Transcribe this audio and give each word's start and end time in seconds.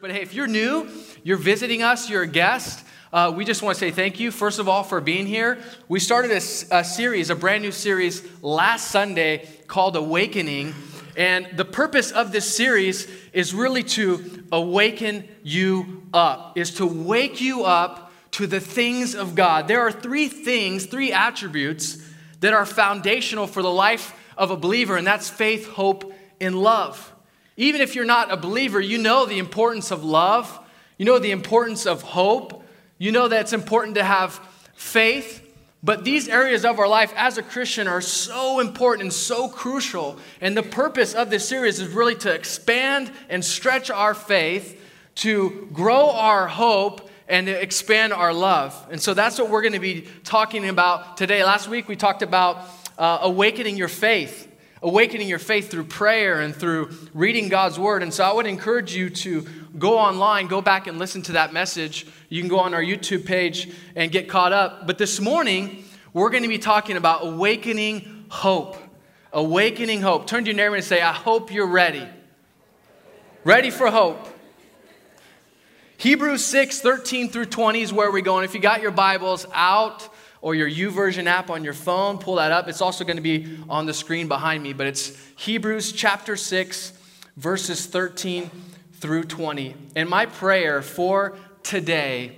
But 0.00 0.10
hey, 0.10 0.22
if 0.22 0.34
you're 0.34 0.46
new, 0.46 0.88
you're 1.22 1.36
visiting 1.36 1.82
us, 1.82 2.10
you're 2.10 2.22
a 2.22 2.26
guest, 2.26 2.84
uh, 3.12 3.32
we 3.36 3.44
just 3.44 3.62
want 3.62 3.76
to 3.76 3.80
say 3.80 3.90
thank 3.90 4.18
you, 4.18 4.30
first 4.30 4.58
of 4.58 4.68
all, 4.68 4.82
for 4.82 5.00
being 5.00 5.26
here. 5.26 5.58
We 5.86 6.00
started 6.00 6.30
a, 6.30 6.40
a 6.78 6.82
series, 6.82 7.28
a 7.28 7.36
brand 7.36 7.62
new 7.62 7.72
series, 7.72 8.26
last 8.42 8.90
Sunday 8.90 9.46
called 9.66 9.94
Awakening. 9.94 10.74
And 11.16 11.46
the 11.56 11.66
purpose 11.66 12.10
of 12.10 12.32
this 12.32 12.56
series 12.56 13.06
is 13.34 13.52
really 13.52 13.82
to 13.82 14.44
awaken 14.50 15.28
you 15.42 16.02
up, 16.14 16.56
is 16.56 16.74
to 16.76 16.86
wake 16.86 17.42
you 17.42 17.64
up 17.64 18.12
to 18.32 18.46
the 18.46 18.60
things 18.60 19.14
of 19.14 19.34
God. 19.34 19.68
There 19.68 19.82
are 19.82 19.92
three 19.92 20.28
things, 20.28 20.86
three 20.86 21.12
attributes 21.12 21.98
that 22.40 22.54
are 22.54 22.64
foundational 22.64 23.46
for 23.46 23.62
the 23.62 23.70
life 23.70 24.14
of 24.38 24.50
a 24.50 24.56
believer, 24.56 24.96
and 24.96 25.06
that's 25.06 25.28
faith, 25.28 25.68
hope, 25.68 26.14
and 26.40 26.58
love. 26.58 27.12
Even 27.56 27.80
if 27.80 27.94
you're 27.94 28.04
not 28.04 28.32
a 28.32 28.36
believer, 28.36 28.80
you 28.80 28.98
know 28.98 29.26
the 29.26 29.38
importance 29.38 29.90
of 29.90 30.04
love, 30.04 30.58
you 30.96 31.04
know 31.04 31.18
the 31.18 31.30
importance 31.30 31.86
of 31.86 32.02
hope, 32.02 32.64
you 32.98 33.12
know 33.12 33.28
that 33.28 33.40
it's 33.42 33.52
important 33.52 33.96
to 33.96 34.04
have 34.04 34.34
faith. 34.74 35.40
But 35.84 36.04
these 36.04 36.28
areas 36.28 36.64
of 36.64 36.78
our 36.78 36.86
life 36.86 37.12
as 37.16 37.38
a 37.38 37.42
Christian 37.42 37.88
are 37.88 38.00
so 38.00 38.60
important 38.60 39.02
and 39.02 39.12
so 39.12 39.48
crucial. 39.48 40.16
And 40.40 40.56
the 40.56 40.62
purpose 40.62 41.12
of 41.12 41.28
this 41.28 41.48
series 41.48 41.80
is 41.80 41.88
really 41.88 42.14
to 42.16 42.32
expand 42.32 43.10
and 43.28 43.44
stretch 43.44 43.90
our 43.90 44.14
faith, 44.14 44.80
to 45.16 45.68
grow 45.72 46.10
our 46.10 46.46
hope, 46.46 47.10
and 47.26 47.48
to 47.48 47.60
expand 47.60 48.12
our 48.12 48.32
love. 48.32 48.76
And 48.92 49.00
so 49.00 49.12
that's 49.12 49.38
what 49.40 49.50
we're 49.50 49.62
going 49.62 49.72
to 49.72 49.80
be 49.80 50.06
talking 50.22 50.68
about 50.68 51.16
today. 51.16 51.42
Last 51.42 51.68
week 51.68 51.88
we 51.88 51.96
talked 51.96 52.22
about 52.22 52.58
uh, 52.96 53.18
awakening 53.22 53.76
your 53.76 53.88
faith 53.88 54.51
awakening 54.82 55.28
your 55.28 55.38
faith 55.38 55.70
through 55.70 55.84
prayer 55.84 56.40
and 56.40 56.54
through 56.54 56.90
reading 57.14 57.48
God's 57.48 57.78
word. 57.78 58.02
And 58.02 58.12
so 58.12 58.24
I 58.24 58.32
would 58.32 58.46
encourage 58.46 58.94
you 58.94 59.10
to 59.10 59.46
go 59.78 59.96
online, 59.96 60.48
go 60.48 60.60
back 60.60 60.86
and 60.86 60.98
listen 60.98 61.22
to 61.22 61.32
that 61.32 61.52
message. 61.52 62.06
You 62.28 62.40
can 62.40 62.48
go 62.48 62.58
on 62.58 62.74
our 62.74 62.82
YouTube 62.82 63.24
page 63.24 63.72
and 63.94 64.10
get 64.10 64.28
caught 64.28 64.52
up. 64.52 64.86
But 64.86 64.98
this 64.98 65.20
morning, 65.20 65.84
we're 66.12 66.30
going 66.30 66.42
to 66.42 66.48
be 66.48 66.58
talking 66.58 66.96
about 66.96 67.24
awakening 67.24 68.26
hope. 68.28 68.76
Awakening 69.32 70.02
hope. 70.02 70.26
Turn 70.26 70.44
to 70.44 70.50
your 70.50 70.56
neighbor 70.56 70.74
and 70.74 70.84
say, 70.84 71.00
I 71.00 71.12
hope 71.12 71.52
you're 71.52 71.66
ready. 71.66 72.06
Ready 73.44 73.70
for 73.70 73.90
hope. 73.90 74.28
Hebrews 75.96 76.44
6, 76.44 76.80
13 76.80 77.28
through 77.28 77.46
20 77.46 77.80
is 77.80 77.92
where 77.92 78.10
we're 78.10 78.22
going. 78.22 78.44
If 78.44 78.54
you 78.54 78.60
got 78.60 78.82
your 78.82 78.90
Bibles 78.90 79.46
out, 79.52 80.08
or 80.42 80.56
your 80.56 80.68
YouVersion 80.68 81.26
app 81.26 81.48
on 81.48 81.64
your 81.64 81.72
phone, 81.72 82.18
pull 82.18 82.34
that 82.34 82.50
up. 82.50 82.68
It's 82.68 82.82
also 82.82 83.04
going 83.04 83.16
to 83.16 83.22
be 83.22 83.58
on 83.70 83.86
the 83.86 83.94
screen 83.94 84.28
behind 84.28 84.62
me, 84.62 84.72
but 84.72 84.88
it's 84.88 85.16
Hebrews 85.36 85.92
chapter 85.92 86.36
6, 86.36 86.92
verses 87.36 87.86
13 87.86 88.50
through 88.94 89.24
20. 89.24 89.74
And 89.96 90.08
my 90.08 90.26
prayer 90.26 90.82
for 90.82 91.38
today 91.62 92.36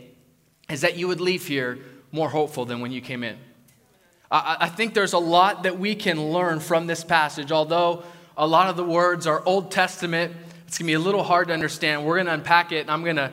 is 0.69 0.83
that 0.83 0.97
you 0.97 1.09
would 1.09 1.21
leave 1.21 1.47
here 1.47 1.79
more 2.13 2.29
hopeful 2.29 2.67
than 2.67 2.81
when 2.81 2.93
you 2.93 3.01
came 3.01 3.25
in. 3.25 3.39
I, 4.31 4.59
I 4.61 4.69
think 4.69 4.93
there's 4.93 5.15
a 5.15 5.19
lot 5.19 5.63
that 5.63 5.79
we 5.79 5.95
can 5.95 6.31
learn 6.31 6.61
from 6.61 6.87
this 6.87 7.03
passage, 7.03 7.51
although 7.51 8.05
a 8.37 8.47
lot 8.47 8.69
of 8.69 8.77
the 8.77 8.85
words 8.85 9.27
are 9.27 9.43
Old 9.47 9.71
Testament. 9.71 10.35
It's 10.67 10.77
going 10.77 10.87
to 10.87 10.91
be 10.91 10.95
a 10.95 10.99
little 10.99 11.23
hard 11.23 11.49
to 11.49 11.55
understand. 11.55 12.05
We're 12.05 12.17
going 12.17 12.27
to 12.27 12.35
unpack 12.35 12.71
it, 12.71 12.81
and 12.81 12.91
I'm 12.91 13.03
going 13.03 13.17
to 13.17 13.33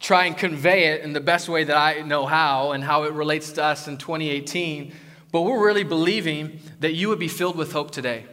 try 0.00 0.26
and 0.26 0.36
convey 0.36 0.88
it 0.88 1.02
in 1.02 1.12
the 1.12 1.20
best 1.20 1.48
way 1.48 1.64
that 1.64 1.76
I 1.76 2.02
know 2.02 2.26
how 2.26 2.72
and 2.72 2.84
how 2.84 3.04
it 3.04 3.12
relates 3.12 3.52
to 3.52 3.64
us 3.64 3.88
in 3.88 3.98
2018. 3.98 4.92
But 5.32 5.42
we're 5.42 5.64
really 5.64 5.84
believing 5.84 6.60
that 6.80 6.94
you 6.94 7.08
would 7.08 7.18
be 7.18 7.28
filled 7.28 7.56
with 7.56 7.72
hope 7.72 7.90
today 7.90 8.26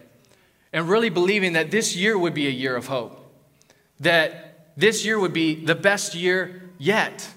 and 0.72 0.90
really 0.90 1.10
believing 1.10 1.54
that 1.54 1.72
this 1.72 1.96
year 1.96 2.18
would 2.18 2.34
be 2.34 2.48
a 2.48 2.52
year 2.52 2.76
of 2.76 2.88
hope, 2.88 3.20
that 4.00 4.72
this 4.76 5.06
year 5.06 5.20
would 5.20 5.34
be 5.34 5.64
the 5.64 5.76
best 5.76 6.16
year 6.16 6.70
yet, 6.78 7.30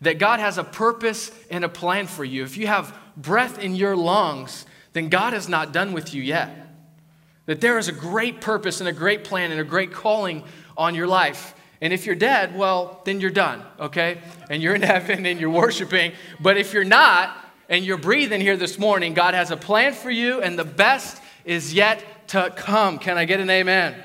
that 0.00 0.18
God 0.18 0.40
has 0.40 0.58
a 0.58 0.64
purpose 0.64 1.30
and 1.50 1.64
a 1.64 1.68
plan 1.68 2.06
for 2.06 2.24
you. 2.24 2.44
If 2.44 2.56
you 2.56 2.68
have 2.68 2.96
breath 3.16 3.58
in 3.58 3.74
your 3.74 3.96
lungs, 3.96 4.64
then 4.92 5.08
God 5.08 5.34
is 5.34 5.48
not 5.48 5.72
done 5.72 5.92
with 5.92 6.14
you 6.14 6.22
yet. 6.22 6.68
That 7.46 7.60
there 7.60 7.78
is 7.78 7.88
a 7.88 7.92
great 7.92 8.40
purpose 8.40 8.80
and 8.80 8.88
a 8.88 8.92
great 8.92 9.24
plan 9.24 9.50
and 9.50 9.60
a 9.60 9.64
great 9.64 9.92
calling 9.92 10.44
on 10.76 10.94
your 10.94 11.06
life. 11.06 11.54
And 11.80 11.92
if 11.92 12.06
you're 12.06 12.16
dead, 12.16 12.56
well, 12.56 13.02
then 13.04 13.20
you're 13.20 13.30
done, 13.30 13.62
okay? 13.78 14.20
And 14.50 14.62
you're 14.62 14.74
in 14.74 14.82
heaven 14.94 15.26
and 15.26 15.40
you're 15.40 15.50
worshiping. 15.50 16.12
But 16.40 16.56
if 16.56 16.72
you're 16.72 16.84
not 16.84 17.36
and 17.68 17.84
you're 17.84 17.98
breathing 17.98 18.40
here 18.40 18.56
this 18.56 18.78
morning, 18.78 19.14
God 19.14 19.34
has 19.34 19.50
a 19.50 19.56
plan 19.56 19.92
for 19.92 20.10
you, 20.10 20.40
and 20.40 20.58
the 20.58 20.64
best 20.64 21.22
is 21.44 21.74
yet 21.74 22.28
to 22.28 22.52
come. 22.56 22.98
Can 22.98 23.18
I 23.18 23.24
get 23.24 23.40
an 23.40 23.50
amen? 23.50 23.92
amen. 23.92 24.04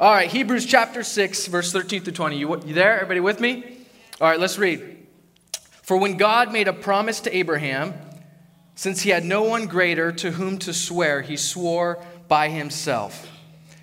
All 0.00 0.12
right, 0.12 0.30
Hebrews 0.30 0.64
chapter 0.64 1.02
6, 1.02 1.46
verse 1.48 1.72
13 1.72 2.02
through 2.02 2.12
20. 2.12 2.38
You, 2.38 2.56
you 2.64 2.74
there? 2.74 2.94
Everybody 2.94 3.20
with 3.20 3.40
me? 3.40 3.78
All 4.20 4.28
right, 4.28 4.38
let's 4.38 4.58
read. 4.58 5.06
For 5.82 5.96
when 5.96 6.16
God 6.16 6.52
made 6.52 6.68
a 6.68 6.72
promise 6.72 7.20
to 7.20 7.36
Abraham, 7.36 7.94
since 8.74 9.02
he 9.02 9.10
had 9.10 9.24
no 9.24 9.42
one 9.42 9.66
greater 9.66 10.12
to 10.12 10.30
whom 10.30 10.58
to 10.60 10.72
swear, 10.72 11.22
he 11.22 11.36
swore 11.36 12.00
by 12.28 12.48
himself, 12.48 13.28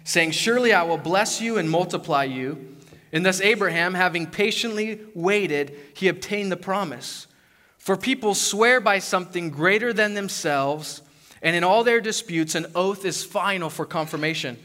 saying, 0.05 0.31
Surely 0.31 0.71
I 0.71 0.83
will 0.83 0.97
bless 0.97 1.41
you 1.41 1.57
and 1.57 1.69
multiply 1.69 2.23
you. 2.23 2.74
And 3.15 3.25
thus, 3.25 3.39
Abraham, 3.39 3.93
having 3.93 4.27
patiently 4.27 4.99
waited, 5.13 5.73
he 5.93 6.09
obtained 6.09 6.51
the 6.51 6.57
promise. 6.57 7.27
For 7.77 7.95
people 7.95 8.35
swear 8.35 8.81
by 8.81 8.99
something 8.99 9.51
greater 9.51 9.93
than 9.93 10.15
themselves, 10.15 11.01
and 11.41 11.55
in 11.55 11.63
all 11.63 11.85
their 11.85 12.01
disputes, 12.01 12.55
an 12.55 12.65
oath 12.75 13.05
is 13.05 13.23
final 13.23 13.69
for 13.69 13.85
confirmation. 13.85 14.57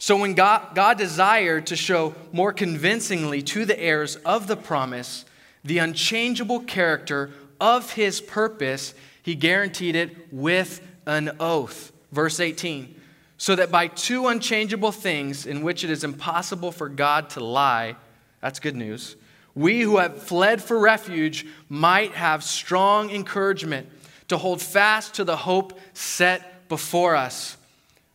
So, 0.00 0.16
when 0.16 0.34
God, 0.34 0.74
God 0.74 0.98
desired 0.98 1.68
to 1.68 1.76
show 1.76 2.16
more 2.32 2.52
convincingly 2.52 3.42
to 3.42 3.64
the 3.64 3.78
heirs 3.78 4.16
of 4.16 4.48
the 4.48 4.56
promise 4.56 5.24
the 5.62 5.78
unchangeable 5.78 6.60
character 6.60 7.30
of 7.60 7.92
his 7.92 8.20
purpose, 8.20 8.92
he 9.22 9.36
guaranteed 9.36 9.94
it 9.94 10.32
with 10.32 10.82
an 11.06 11.36
oath. 11.38 11.92
Verse 12.10 12.40
18 12.40 13.02
so 13.38 13.56
that 13.56 13.70
by 13.70 13.88
two 13.88 14.28
unchangeable 14.28 14.92
things 14.92 15.46
in 15.46 15.62
which 15.62 15.84
it 15.84 15.90
is 15.90 16.04
impossible 16.04 16.72
for 16.72 16.88
God 16.88 17.30
to 17.30 17.44
lie, 17.44 17.96
that's 18.40 18.60
good 18.60 18.76
news, 18.76 19.16
we 19.54 19.80
who 19.80 19.98
have 19.98 20.22
fled 20.22 20.62
for 20.62 20.78
refuge 20.78 21.46
might 21.68 22.12
have 22.12 22.42
strong 22.42 23.10
encouragement 23.10 23.88
to 24.28 24.36
hold 24.36 24.60
fast 24.60 25.14
to 25.14 25.24
the 25.24 25.36
hope 25.36 25.78
set 25.92 26.68
before 26.68 27.14
us. 27.16 27.56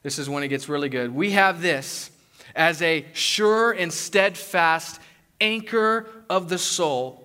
This 0.04 0.20
is 0.20 0.30
when 0.30 0.44
it 0.44 0.48
gets 0.48 0.70
really 0.70 0.90
good. 0.90 1.14
We 1.14 1.32
have 1.32 1.62
this 1.62 2.12
as 2.56 2.82
a 2.82 3.06
sure 3.14 3.72
and 3.72 3.92
steadfast 3.92 5.00
anchor 5.42 6.08
of 6.30 6.50
the 6.50 6.58
soul, 6.58 7.24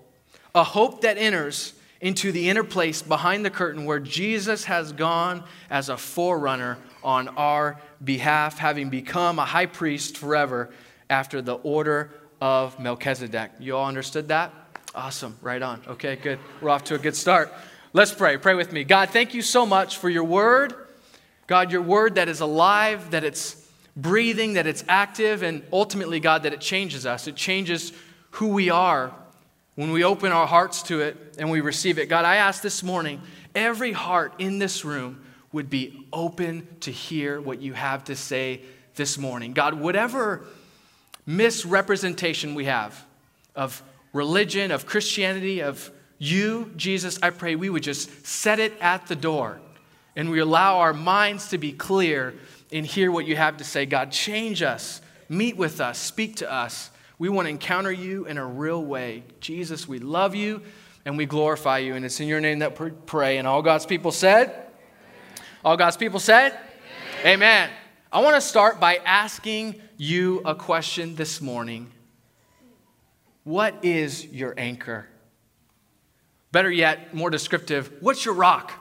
a 0.55 0.65
hope 0.65 1.03
that 1.03 1.19
enters 1.19 1.74
into 2.05 2.31
the 2.33 2.51
inner 2.51 2.63
place 2.63 3.01
behind 3.01 3.47
the 3.47 3.51
curtain 3.51 3.87
where 3.87 3.99
Jesus 3.99 4.65
has 4.65 4.93
gone 4.93 5.43
as 5.71 5.89
a 5.89 5.97
forerunner 5.97 6.77
on 7.03 7.29
our 7.29 7.81
behalf, 8.05 8.59
having 8.59 8.91
become 8.91 9.39
a 9.39 9.45
high 9.45 9.65
priest 9.65 10.19
forever 10.19 10.69
after 11.09 11.41
the 11.41 11.55
order 11.55 12.11
of 12.43 12.79
Melchizedek. 12.79 13.53
You 13.59 13.77
all 13.77 13.89
understood 13.89 14.29
that? 14.29 14.53
Awesome. 14.95 15.39
Right 15.41 15.63
on. 15.63 15.81
Okay, 15.89 16.17
good. 16.17 16.39
We're 16.61 16.69
off 16.69 16.85
to 16.85 16.95
a 16.95 16.99
good 16.99 17.17
start. 17.17 17.51
Let's 17.95 18.13
pray. 18.13 18.37
Pray 18.37 18.55
with 18.55 18.71
me. 18.71 18.85
God, 18.85 19.09
thank 19.09 19.33
you 19.33 19.41
so 19.41 19.65
much 19.65 19.97
for 19.97 20.11
your 20.11 20.25
word. 20.25 20.75
God, 21.47 21.73
your 21.73 21.81
word 21.81 22.17
that 22.17 22.29
is 22.29 22.41
alive, 22.41 23.13
that 23.13 23.25
it's 23.25 23.67
breathing, 23.97 24.55
that 24.55 24.67
it's 24.67 24.85
active, 24.89 25.43
and 25.43 25.63
ultimately, 25.73 26.21
God, 26.21 26.43
that 26.43 26.53
it 26.53 26.61
changes 26.61 27.07
us. 27.07 27.27
It 27.27 27.35
changes 27.35 27.95
who 28.33 28.49
we 28.49 28.69
are 28.69 29.15
when 29.75 29.91
we 29.91 30.05
open 30.05 30.33
our 30.33 30.47
hearts 30.47 30.83
to 30.85 31.01
it 31.01 31.17
and 31.39 31.51
we 31.51 31.61
receive 31.61 31.99
it. 31.99 32.09
God, 32.09 32.25
I 32.25 32.37
ask 32.37 32.63
this 32.63 32.83
morning, 32.83 33.21
every 33.55 33.93
heart 33.93 34.35
in 34.39 34.59
this 34.59 34.85
room 34.85 35.25
would 35.53 35.71
be 35.71 36.07
open 36.13 36.67
to 36.81 36.91
hear 36.91 37.41
what 37.41 37.61
you 37.61 37.73
have 37.73 38.05
to 38.05 38.17
say 38.17 38.61
this 38.95 39.19
morning. 39.19 39.53
God, 39.53 39.75
whatever 39.75 40.45
misrepresentation 41.27 42.55
we 42.55 42.67
have 42.67 43.05
of 43.55 43.83
religion, 44.13 44.71
of 44.71 44.87
Christianity, 44.87 45.61
of 45.61 45.91
you, 46.19 46.73
Jesus, 46.77 47.19
I 47.23 47.31
pray 47.31 47.57
we 47.57 47.71
would 47.71 47.83
just 47.83 48.27
set 48.27 48.59
it 48.59 48.73
at 48.81 49.07
the 49.07 49.17
door 49.17 49.61
and 50.17 50.31
we 50.31 50.39
allow 50.39 50.79
our 50.79 50.93
minds 50.93 51.49
to 51.49 51.59
be 51.59 51.73
clear 51.73 52.35
and 52.73 52.87
hear 52.87 53.11
what 53.11 53.27
you 53.27 53.37
have 53.37 53.57
to 53.59 53.65
say. 53.65 53.87
God, 53.87 54.13
change 54.13 54.63
us, 54.63 55.01
meet 55.29 55.57
with 55.57 55.81
us, 55.81 55.99
speak 55.99 56.37
to 56.37 56.53
us. 56.53 56.91
We 57.19 57.29
want 57.29 57.47
to 57.47 57.51
encounter 57.51 57.93
you 57.93 58.27
in 58.27 58.39
a 58.39 58.47
real 58.47 58.85
way. 58.85 59.25
Jesus, 59.41 59.87
we 59.87 59.99
love 59.99 60.35
you 60.35 60.63
and 61.05 61.17
we 61.17 61.27
glorify 61.27 61.79
you. 61.79 61.95
And 61.95 62.05
it's 62.05 62.19
in 62.21 62.29
your 62.29 62.41
name 62.41 62.61
that 62.61 62.79
we 62.79 62.91
pray. 62.91 63.39
And 63.39 63.47
all 63.47 63.63
God's 63.63 63.87
people 63.87 64.11
said, 64.13 64.67
all 65.65 65.77
God's 65.77 65.97
people 65.97 66.21
said? 66.21 66.59
Amen. 67.21 67.35
Amen. 67.35 67.71
I 68.13 68.21
want 68.21 68.37
to 68.37 68.41
start 68.41 68.79
by 68.79 68.97
asking 69.05 69.81
you 69.97 70.43
a 70.45 70.55
question 70.55 71.17
this 71.17 71.41
morning. 71.41 71.91
What 73.45 73.85
is 73.85 74.27
your 74.27 74.55
anchor? 74.57 75.09
Better 76.53 76.71
yet, 76.71 77.15
more 77.15 77.31
descriptive, 77.31 77.91
what's 78.01 78.25
your 78.25 78.35
rock? 78.35 78.73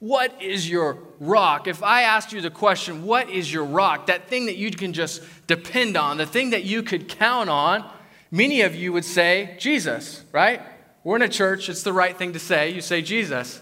What 0.00 0.42
is 0.42 0.68
your 0.68 0.98
rock? 1.20 1.68
If 1.68 1.82
I 1.82 2.02
asked 2.02 2.32
you 2.32 2.40
the 2.40 2.50
question, 2.50 3.04
what 3.04 3.30
is 3.30 3.52
your 3.52 3.64
rock? 3.64 4.06
That 4.06 4.28
thing 4.28 4.46
that 4.46 4.56
you 4.56 4.70
can 4.70 4.92
just 4.92 5.22
depend 5.46 5.96
on, 5.96 6.16
the 6.16 6.26
thing 6.26 6.50
that 6.50 6.64
you 6.64 6.82
could 6.82 7.08
count 7.08 7.48
on, 7.48 7.88
Many 8.30 8.60
of 8.60 8.76
you 8.76 8.92
would 8.92 9.04
say 9.04 9.56
Jesus, 9.58 10.22
right? 10.32 10.62
We're 11.02 11.16
in 11.16 11.22
a 11.22 11.28
church, 11.28 11.68
it's 11.68 11.82
the 11.82 11.92
right 11.92 12.16
thing 12.16 12.34
to 12.34 12.38
say. 12.38 12.70
You 12.70 12.80
say 12.80 13.02
Jesus. 13.02 13.60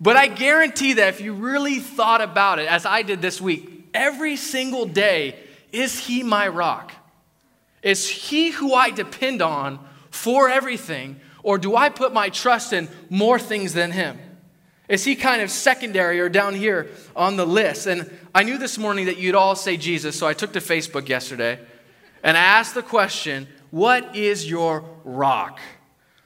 But 0.00 0.16
I 0.16 0.28
guarantee 0.28 0.94
that 0.94 1.08
if 1.08 1.20
you 1.20 1.34
really 1.34 1.78
thought 1.78 2.22
about 2.22 2.58
it, 2.58 2.68
as 2.68 2.86
I 2.86 3.02
did 3.02 3.20
this 3.20 3.40
week, 3.40 3.88
every 3.92 4.36
single 4.36 4.86
day, 4.86 5.36
is 5.72 5.98
He 5.98 6.22
my 6.22 6.48
rock? 6.48 6.92
Is 7.82 8.08
He 8.08 8.50
who 8.50 8.72
I 8.72 8.90
depend 8.90 9.42
on 9.42 9.78
for 10.10 10.48
everything? 10.48 11.20
Or 11.42 11.58
do 11.58 11.76
I 11.76 11.90
put 11.90 12.14
my 12.14 12.30
trust 12.30 12.72
in 12.72 12.88
more 13.10 13.38
things 13.38 13.74
than 13.74 13.90
Him? 13.90 14.18
Is 14.88 15.04
He 15.04 15.16
kind 15.16 15.42
of 15.42 15.50
secondary 15.50 16.20
or 16.20 16.28
down 16.28 16.54
here 16.54 16.88
on 17.14 17.36
the 17.36 17.46
list? 17.46 17.86
And 17.86 18.10
I 18.34 18.42
knew 18.42 18.58
this 18.58 18.78
morning 18.78 19.06
that 19.06 19.18
you'd 19.18 19.34
all 19.34 19.54
say 19.54 19.76
Jesus, 19.76 20.18
so 20.18 20.26
I 20.26 20.34
took 20.34 20.52
to 20.54 20.60
Facebook 20.60 21.08
yesterday 21.08 21.58
and 22.22 22.36
I 22.36 22.40
asked 22.40 22.74
the 22.74 22.82
question 22.82 23.48
What 23.70 24.16
is 24.16 24.48
your 24.48 24.84
rock? 25.04 25.60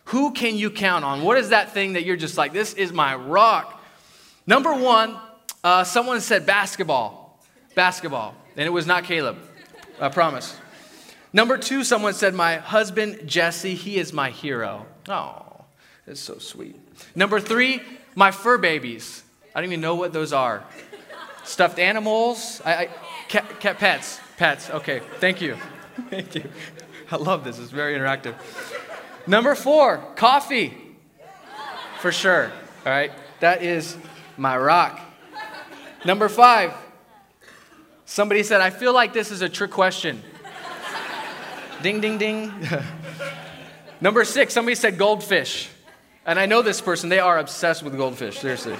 Who 0.06 0.32
can 0.32 0.56
you 0.56 0.70
count 0.70 1.04
on? 1.04 1.22
What 1.22 1.38
is 1.38 1.50
that 1.50 1.72
thing 1.72 1.94
that 1.94 2.04
you're 2.04 2.16
just 2.16 2.36
like, 2.36 2.52
this 2.52 2.74
is 2.74 2.92
my 2.92 3.14
rock? 3.14 3.80
Number 4.46 4.74
one, 4.74 5.16
uh, 5.62 5.84
someone 5.84 6.20
said 6.20 6.44
basketball. 6.44 7.40
Basketball. 7.74 8.34
And 8.56 8.66
it 8.66 8.70
was 8.70 8.86
not 8.86 9.04
Caleb. 9.04 9.38
I 10.00 10.08
promise. 10.08 10.56
Number 11.32 11.56
two, 11.56 11.84
someone 11.84 12.12
said, 12.12 12.34
My 12.34 12.56
husband, 12.56 13.20
Jesse, 13.26 13.74
he 13.74 13.96
is 13.96 14.12
my 14.12 14.30
hero. 14.30 14.86
Oh, 15.08 15.64
that's 16.06 16.20
so 16.20 16.38
sweet. 16.38 16.76
Number 17.16 17.40
three, 17.40 17.80
my 18.14 18.30
fur 18.30 18.58
babies. 18.58 19.22
I 19.54 19.60
don't 19.60 19.70
even 19.70 19.80
know 19.80 19.94
what 19.94 20.12
those 20.12 20.32
are. 20.32 20.64
Stuffed 21.44 21.78
animals? 21.78 22.62
I, 22.64 22.74
I 22.74 22.88
cat, 23.28 23.60
cat 23.60 23.78
pets. 23.78 24.20
Pets. 24.36 24.70
Okay, 24.70 25.00
thank 25.18 25.40
you. 25.40 25.56
Thank 26.08 26.34
you. 26.34 26.44
I 27.10 27.16
love 27.16 27.44
this. 27.44 27.58
It's 27.58 27.70
very 27.70 27.94
interactive. 27.94 28.34
Number 29.26 29.54
four, 29.54 29.98
coffee. 30.16 30.74
For 32.00 32.10
sure. 32.10 32.50
All 32.86 32.92
right. 32.92 33.12
That 33.40 33.62
is 33.62 33.96
my 34.36 34.56
rock. 34.56 35.00
Number 36.04 36.28
five, 36.28 36.72
somebody 38.06 38.42
said, 38.42 38.60
I 38.60 38.70
feel 38.70 38.92
like 38.92 39.12
this 39.12 39.30
is 39.30 39.42
a 39.42 39.48
trick 39.48 39.70
question. 39.70 40.22
ding, 41.82 42.00
ding, 42.00 42.18
ding. 42.18 42.52
Number 44.00 44.24
six, 44.24 44.52
somebody 44.54 44.74
said 44.74 44.98
goldfish. 44.98 45.68
And 46.24 46.38
I 46.38 46.46
know 46.46 46.62
this 46.62 46.80
person, 46.80 47.08
they 47.08 47.18
are 47.18 47.38
obsessed 47.38 47.82
with 47.82 47.96
goldfish, 47.96 48.38
seriously. 48.38 48.76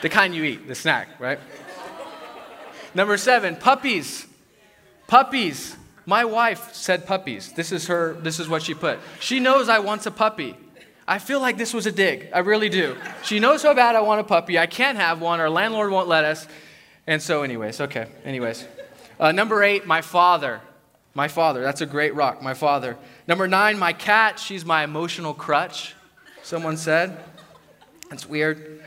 the 0.00 0.08
kind 0.08 0.34
you 0.34 0.44
eat, 0.44 0.66
the 0.66 0.74
snack, 0.74 1.08
right? 1.18 1.38
Number 2.94 3.16
seven, 3.16 3.56
puppies. 3.56 4.26
Puppies. 5.06 5.76
My 6.06 6.24
wife 6.24 6.74
said 6.74 7.06
puppies. 7.06 7.52
This 7.52 7.70
is 7.70 7.86
her, 7.86 8.14
this 8.14 8.40
is 8.40 8.48
what 8.48 8.62
she 8.62 8.74
put. 8.74 8.98
She 9.20 9.40
knows 9.40 9.68
I 9.68 9.78
want 9.78 10.06
a 10.06 10.10
puppy. 10.10 10.56
I 11.06 11.18
feel 11.18 11.40
like 11.40 11.58
this 11.58 11.74
was 11.74 11.86
a 11.86 11.92
dig. 11.92 12.30
I 12.32 12.40
really 12.40 12.68
do. 12.68 12.96
She 13.22 13.38
knows 13.38 13.62
how 13.62 13.74
bad 13.74 13.96
I 13.96 14.00
want 14.00 14.20
a 14.20 14.24
puppy. 14.24 14.58
I 14.58 14.66
can't 14.66 14.96
have 14.96 15.20
one. 15.20 15.40
Our 15.40 15.50
landlord 15.50 15.90
won't 15.90 16.08
let 16.08 16.24
us. 16.24 16.46
And 17.06 17.20
so, 17.20 17.42
anyways, 17.42 17.80
okay. 17.80 18.06
Anyways. 18.24 18.66
Uh, 19.18 19.32
number 19.32 19.62
eight, 19.62 19.86
my 19.86 20.00
father. 20.00 20.60
My 21.14 21.28
father. 21.28 21.62
That's 21.62 21.80
a 21.80 21.86
great 21.86 22.14
rock. 22.14 22.42
My 22.42 22.54
father. 22.54 22.96
Number 23.26 23.48
nine, 23.48 23.78
my 23.78 23.92
cat. 23.92 24.38
She's 24.38 24.64
my 24.64 24.84
emotional 24.84 25.34
crutch, 25.34 25.94
someone 26.42 26.76
said. 26.76 27.22
That's 28.10 28.28
weird. 28.28 28.82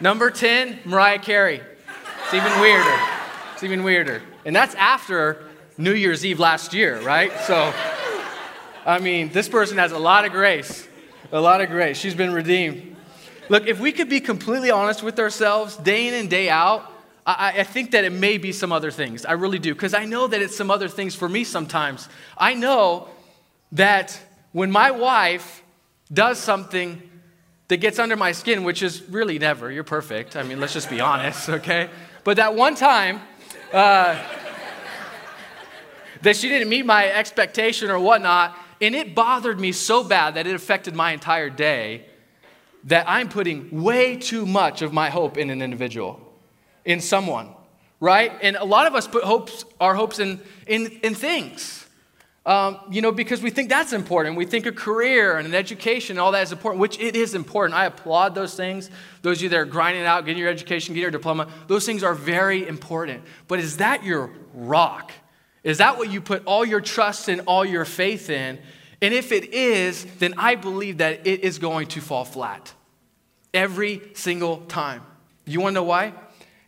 Number 0.00 0.30
10, 0.30 0.80
Mariah 0.84 1.18
Carey. 1.18 1.60
It's 2.24 2.34
even 2.34 2.60
weirder. 2.60 2.96
It's 3.52 3.62
even 3.62 3.82
weirder. 3.84 4.22
And 4.44 4.56
that's 4.56 4.74
after 4.76 5.44
New 5.76 5.92
Year's 5.92 6.24
Eve 6.24 6.38
last 6.38 6.72
year, 6.72 7.00
right? 7.02 7.32
So, 7.40 7.72
I 8.86 8.98
mean, 8.98 9.30
this 9.30 9.48
person 9.48 9.78
has 9.78 9.92
a 9.92 9.98
lot 9.98 10.24
of 10.24 10.32
grace. 10.32 10.88
A 11.32 11.40
lot 11.40 11.60
of 11.60 11.68
grace. 11.68 11.98
She's 11.98 12.14
been 12.14 12.32
redeemed. 12.32 12.96
Look, 13.48 13.66
if 13.66 13.80
we 13.80 13.92
could 13.92 14.08
be 14.08 14.20
completely 14.20 14.70
honest 14.70 15.02
with 15.02 15.18
ourselves 15.18 15.76
day 15.76 16.08
in 16.08 16.14
and 16.14 16.30
day 16.30 16.48
out, 16.48 16.90
I, 17.26 17.58
I 17.58 17.62
think 17.64 17.90
that 17.90 18.04
it 18.04 18.12
may 18.12 18.38
be 18.38 18.52
some 18.52 18.72
other 18.72 18.90
things. 18.90 19.24
I 19.24 19.32
really 19.32 19.58
do. 19.58 19.74
Because 19.74 19.92
I 19.92 20.04
know 20.04 20.26
that 20.26 20.40
it's 20.40 20.56
some 20.56 20.70
other 20.70 20.88
things 20.88 21.14
for 21.14 21.28
me 21.28 21.44
sometimes. 21.44 22.08
I 22.38 22.54
know 22.54 23.08
that 23.72 24.18
when 24.52 24.70
my 24.70 24.90
wife 24.90 25.62
does 26.12 26.38
something 26.38 27.00
that 27.68 27.76
gets 27.76 27.98
under 27.98 28.16
my 28.16 28.32
skin, 28.32 28.64
which 28.64 28.82
is 28.82 29.02
really 29.08 29.38
never, 29.38 29.70
you're 29.70 29.84
perfect. 29.84 30.36
I 30.36 30.42
mean, 30.42 30.58
let's 30.58 30.72
just 30.72 30.90
be 30.90 31.00
honest, 31.00 31.48
okay? 31.48 31.88
But 32.24 32.36
that 32.36 32.54
one 32.54 32.74
time, 32.74 33.20
uh, 33.72 34.18
that 36.22 36.36
she 36.36 36.48
didn't 36.48 36.68
meet 36.68 36.84
my 36.84 37.10
expectation 37.10 37.90
or 37.90 37.98
whatnot. 37.98 38.56
And 38.80 38.94
it 38.94 39.14
bothered 39.14 39.60
me 39.60 39.72
so 39.72 40.02
bad 40.02 40.34
that 40.34 40.46
it 40.46 40.54
affected 40.54 40.94
my 40.94 41.12
entire 41.12 41.50
day 41.50 42.06
that 42.84 43.04
I'm 43.08 43.28
putting 43.28 43.82
way 43.82 44.16
too 44.16 44.46
much 44.46 44.80
of 44.80 44.92
my 44.92 45.10
hope 45.10 45.36
in 45.36 45.50
an 45.50 45.60
individual, 45.60 46.18
in 46.84 47.00
someone, 47.00 47.50
right? 48.00 48.32
And 48.40 48.56
a 48.56 48.64
lot 48.64 48.86
of 48.86 48.94
us 48.94 49.06
put 49.06 49.22
hopes, 49.22 49.66
our 49.80 49.94
hopes 49.94 50.18
in, 50.18 50.40
in, 50.66 50.86
in 51.02 51.14
things. 51.14 51.79
Um, 52.50 52.80
you 52.90 53.00
know, 53.00 53.12
because 53.12 53.40
we 53.42 53.50
think 53.50 53.68
that's 53.68 53.92
important. 53.92 54.34
We 54.34 54.44
think 54.44 54.66
a 54.66 54.72
career 54.72 55.38
and 55.38 55.46
an 55.46 55.54
education 55.54 56.14
and 56.16 56.20
all 56.20 56.32
that 56.32 56.42
is 56.42 56.50
important, 56.50 56.80
which 56.80 56.98
it 56.98 57.14
is 57.14 57.36
important. 57.36 57.78
I 57.78 57.84
applaud 57.84 58.34
those 58.34 58.56
things. 58.56 58.90
Those 59.22 59.38
of 59.38 59.44
you 59.44 59.48
that 59.50 59.56
are 59.56 59.64
grinding 59.64 60.04
out, 60.04 60.24
getting 60.24 60.40
your 60.40 60.50
education, 60.50 60.92
getting 60.92 61.02
your 61.02 61.12
diploma, 61.12 61.46
those 61.68 61.86
things 61.86 62.02
are 62.02 62.12
very 62.12 62.66
important. 62.66 63.22
But 63.46 63.60
is 63.60 63.76
that 63.76 64.02
your 64.02 64.32
rock? 64.52 65.12
Is 65.62 65.78
that 65.78 65.96
what 65.96 66.10
you 66.10 66.20
put 66.20 66.44
all 66.44 66.64
your 66.64 66.80
trust 66.80 67.28
and 67.28 67.42
all 67.42 67.64
your 67.64 67.84
faith 67.84 68.28
in? 68.28 68.58
And 69.00 69.14
if 69.14 69.30
it 69.30 69.54
is, 69.54 70.04
then 70.18 70.34
I 70.36 70.56
believe 70.56 70.98
that 70.98 71.28
it 71.28 71.44
is 71.44 71.60
going 71.60 71.86
to 71.86 72.00
fall 72.00 72.24
flat 72.24 72.74
every 73.54 74.02
single 74.14 74.62
time. 74.62 75.02
You 75.46 75.60
want 75.60 75.74
to 75.74 75.74
know 75.76 75.84
why? 75.84 76.14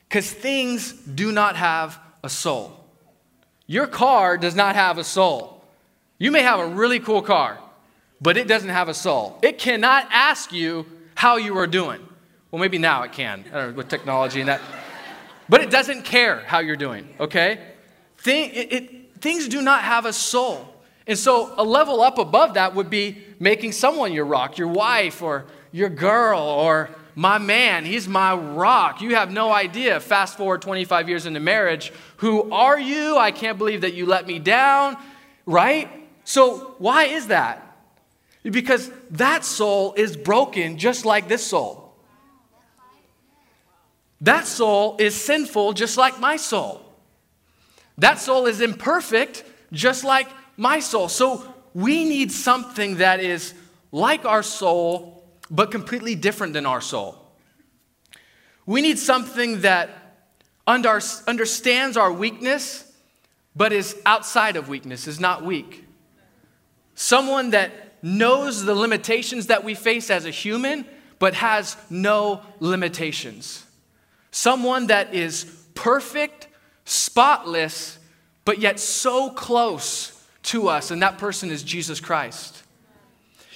Because 0.09 0.31
things 0.31 0.93
do 0.93 1.33
not 1.33 1.57
have 1.57 1.99
a 2.23 2.29
soul. 2.29 2.87
Your 3.67 3.89
car 3.89 4.39
does 4.39 4.55
not 4.55 4.77
have 4.77 4.97
a 4.97 5.03
soul. 5.03 5.52
You 6.19 6.31
may 6.31 6.43
have 6.43 6.61
a 6.61 6.67
really 6.67 7.01
cool 7.01 7.23
car, 7.23 7.59
but 8.21 8.37
it 8.37 8.47
doesn't 8.47 8.69
have 8.69 8.89
a 8.89 8.95
soul. 8.95 9.39
It 9.43 9.59
cannot 9.59 10.07
ask 10.11 10.53
you 10.53 10.87
how 11.15 11.37
you 11.37 11.57
are 11.59 11.67
doing. 11.67 12.01
Well, 12.51 12.61
maybe 12.61 12.79
now 12.79 13.03
it 13.03 13.13
can 13.13 13.45
know, 13.51 13.73
with 13.73 13.89
technology 13.89 14.41
and 14.41 14.49
that. 14.49 14.61
But 15.49 15.63
it 15.63 15.71
doesn't 15.71 16.05
care 16.05 16.41
how 16.47 16.61
you're 16.61 16.77
doing, 16.77 17.09
okay? 17.19 17.61
Thing, 18.19 18.51
it, 18.53 18.73
it, 18.73 19.21
things 19.21 19.49
do 19.49 19.63
not 19.63 19.83
have 19.83 20.05
a 20.05 20.13
soul. 20.13 20.69
And 21.07 21.19
so 21.19 21.53
a 21.57 21.65
level 21.65 22.01
up 22.01 22.19
above 22.19 22.55
that 22.55 22.75
would 22.75 22.91
be 22.91 23.19
making 23.41 23.73
someone 23.73 24.13
your 24.13 24.25
rock, 24.25 24.59
your 24.59 24.69
wife 24.69 25.23
or 25.23 25.47
your 25.73 25.89
girl 25.89 26.41
or 26.41 26.91
my 27.15 27.39
man. 27.39 27.85
He's 27.85 28.09
my 28.09 28.35
rock. 28.35 29.01
You 29.01 29.15
have 29.15 29.31
no 29.31 29.53
idea. 29.53 30.01
Fast 30.01 30.37
forward 30.37 30.63
25 30.63 31.09
years 31.09 31.27
into 31.27 31.41
marriage. 31.41 31.93
Who 32.19 32.51
are 32.53 32.79
you? 32.79 33.17
I 33.17 33.31
can't 33.31 33.59
believe 33.59 33.81
that 33.81 33.95
you 33.95 34.07
let 34.07 34.27
me 34.27 34.39
down, 34.39 34.97
right? 35.45 35.91
So 36.25 36.75
why 36.79 37.05
is 37.05 37.29
that? 37.29 37.77
Because 38.43 38.91
that 39.11 39.45
soul 39.45 39.95
is 39.95 40.17
broken 40.17 40.79
just 40.79 41.05
like 41.05 41.29
this 41.29 41.47
soul. 41.47 41.95
That 44.21 44.47
soul 44.47 44.97
is 44.99 45.21
sinful 45.21 45.73
just 45.73 45.97
like 45.97 46.21
my 46.21 46.37
soul. 46.37 46.81
That 47.99 48.19
soul 48.19 48.47
is 48.47 48.61
imperfect, 48.61 49.45
just 49.73 50.05
like 50.05 50.29
my 50.57 50.81
soul. 50.81 51.09
So 51.09 51.45
we 51.75 52.05
need 52.05 52.33
something 52.33 52.97
that 52.97 53.21
is 53.21 53.55
like 53.91 54.25
our 54.25 54.43
soul, 54.43 55.25
but 55.51 55.71
completely 55.71 56.15
different 56.15 56.53
than 56.53 56.67
our 56.67 56.81
soul. 56.81 57.19
We 58.65 58.81
need 58.81 58.99
something 58.99 59.63
that 59.63 59.91
under, 60.67 61.01
understands 61.27 61.97
our 61.97 62.13
weakness, 62.13 62.91
but 63.55 63.73
is 63.73 64.01
outside 64.07 64.57
of 64.57 64.69
weakness, 64.69 65.07
is 65.07 65.19
not 65.21 65.45
weak. 65.45 65.85
Someone 66.95 67.51
that 67.51 68.03
knows 68.03 68.65
the 68.65 68.75
limitations 68.75 69.47
that 69.47 69.65
we 69.65 69.75
face 69.75 70.11
as 70.11 70.25
a 70.27 70.31
human, 70.31 70.85
but 71.19 71.35
has 71.35 71.77
no 71.89 72.43
limitations. 72.61 73.65
Someone 74.31 74.89
that 74.89 75.15
is 75.15 75.45
perfect 75.75 76.49
spotless, 76.85 77.99
but 78.45 78.59
yet 78.59 78.81
so 78.81 79.31
close 79.31 80.27
to 80.43 80.69
us, 80.69 80.91
and 80.91 81.01
that 81.03 81.19
person 81.19 81.51
is 81.51 81.63
Jesus 81.63 82.01
Christ. 82.01 82.63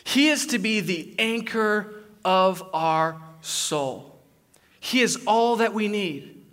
He 0.05 0.29
is 0.29 0.47
to 0.49 0.59
be 0.59 0.81
the 0.81 1.15
anchor 1.19 2.05
of 2.25 2.63
our 2.73 3.21
soul. 3.41 4.21
He 4.79 5.01
is 5.01 5.19
all 5.27 5.57
that 5.57 5.75
we 5.75 5.89
need. 5.89 6.45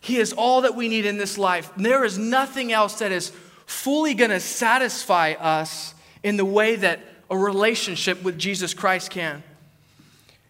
He 0.00 0.18
is 0.18 0.32
all 0.32 0.60
that 0.60 0.76
we 0.76 0.88
need 0.88 1.04
in 1.04 1.18
this 1.18 1.36
life. 1.36 1.72
There 1.76 2.04
is 2.04 2.16
nothing 2.16 2.72
else 2.72 3.00
that 3.00 3.10
is 3.10 3.32
fully 3.66 4.14
going 4.14 4.30
to 4.30 4.38
satisfy 4.38 5.32
us 5.32 5.94
in 6.22 6.36
the 6.36 6.44
way 6.44 6.76
that 6.76 7.00
a 7.30 7.36
relationship 7.36 8.22
with 8.22 8.38
Jesus 8.38 8.74
Christ 8.74 9.10
can. 9.10 9.42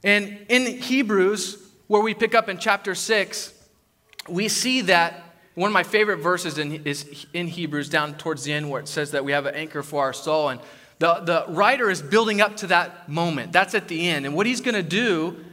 And 0.05 0.39
in 0.49 0.67
Hebrews, 0.81 1.59
where 1.89 2.03
we 2.03 2.15
pick 2.15 2.35
up 2.35 2.49
in 2.49 2.59
chapter 2.59 2.95
6, 2.95 3.53
we 4.29 4.49
see 4.49 4.83
that 4.83 5.25
one 5.55 5.69
of 5.69 5.73
my 5.73 5.83
favorite 5.83 6.19
verses 6.19 6.59
in, 6.59 6.87
is 6.87 7.27
in 7.33 7.49
Hebrews 7.49 7.89
down 7.89 8.15
towards 8.15 8.45
the 8.45 8.53
end 8.53 8.71
where 8.71 8.81
it 8.81 8.87
says 8.87 9.11
that 9.11 9.25
we 9.25 9.33
have 9.33 9.47
an 9.47 9.57
anchor 9.57 9.83
for 9.83 10.05
our 10.05 10.13
soul. 10.13 10.51
And 10.51 10.61
the, 11.01 11.15
the 11.15 11.45
writer 11.49 11.91
is 11.91 12.01
building 12.01 12.41
up 12.41 12.57
to 12.59 12.69
that 12.69 13.09
moment. 13.09 13.51
That's 13.51 13.75
at 13.75 13.89
the 13.89 14.09
end. 14.09 14.25
And 14.25 14.37
what 14.37 14.47
he's 14.47 14.61
going 14.61 14.77
to 14.77 14.83
do 14.83 15.45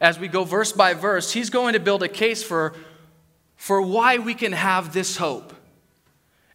as 0.00 0.18
we 0.18 0.28
go 0.28 0.44
verse 0.44 0.72
by 0.72 0.94
verse, 0.94 1.32
he's 1.32 1.50
going 1.50 1.74
to 1.74 1.80
build 1.80 2.02
a 2.02 2.08
case 2.08 2.42
for, 2.42 2.74
for 3.56 3.82
why 3.82 4.16
we 4.16 4.32
can 4.32 4.52
have 4.52 4.94
this 4.94 5.18
hope. 5.18 5.52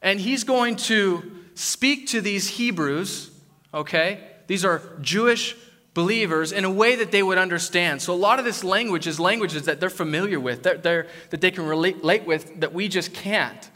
And 0.02 0.20
he's 0.20 0.44
going 0.44 0.76
to 0.78 1.35
speak 1.56 2.08
to 2.08 2.22
these 2.22 2.48
Hebrews, 2.48 3.32
okay? 3.74 4.20
These 4.48 4.64
are 4.64 4.82
Jewish 5.02 5.56
believers 5.96 6.52
in 6.52 6.66
a 6.66 6.70
way 6.70 6.98
that 6.98 7.12
they 7.12 7.24
would 7.24 7.38
understand. 7.38 8.02
So 8.02 8.14
a 8.14 8.16
lot 8.16 8.38
of 8.38 8.46
this 8.46 8.64
language 8.64 9.08
is 9.08 9.20
languages 9.20 9.64
that 9.64 9.80
they're 9.80 9.90
familiar 9.90 10.40
with, 10.40 10.62
they're, 10.62 10.78
they're, 10.78 11.08
that 11.32 11.42
they 11.42 11.52
can 11.52 11.66
relate 11.66 12.26
with, 12.26 12.60
that 12.60 12.74
we 12.74 12.88
just 12.88 13.14
can't. 13.14 13.70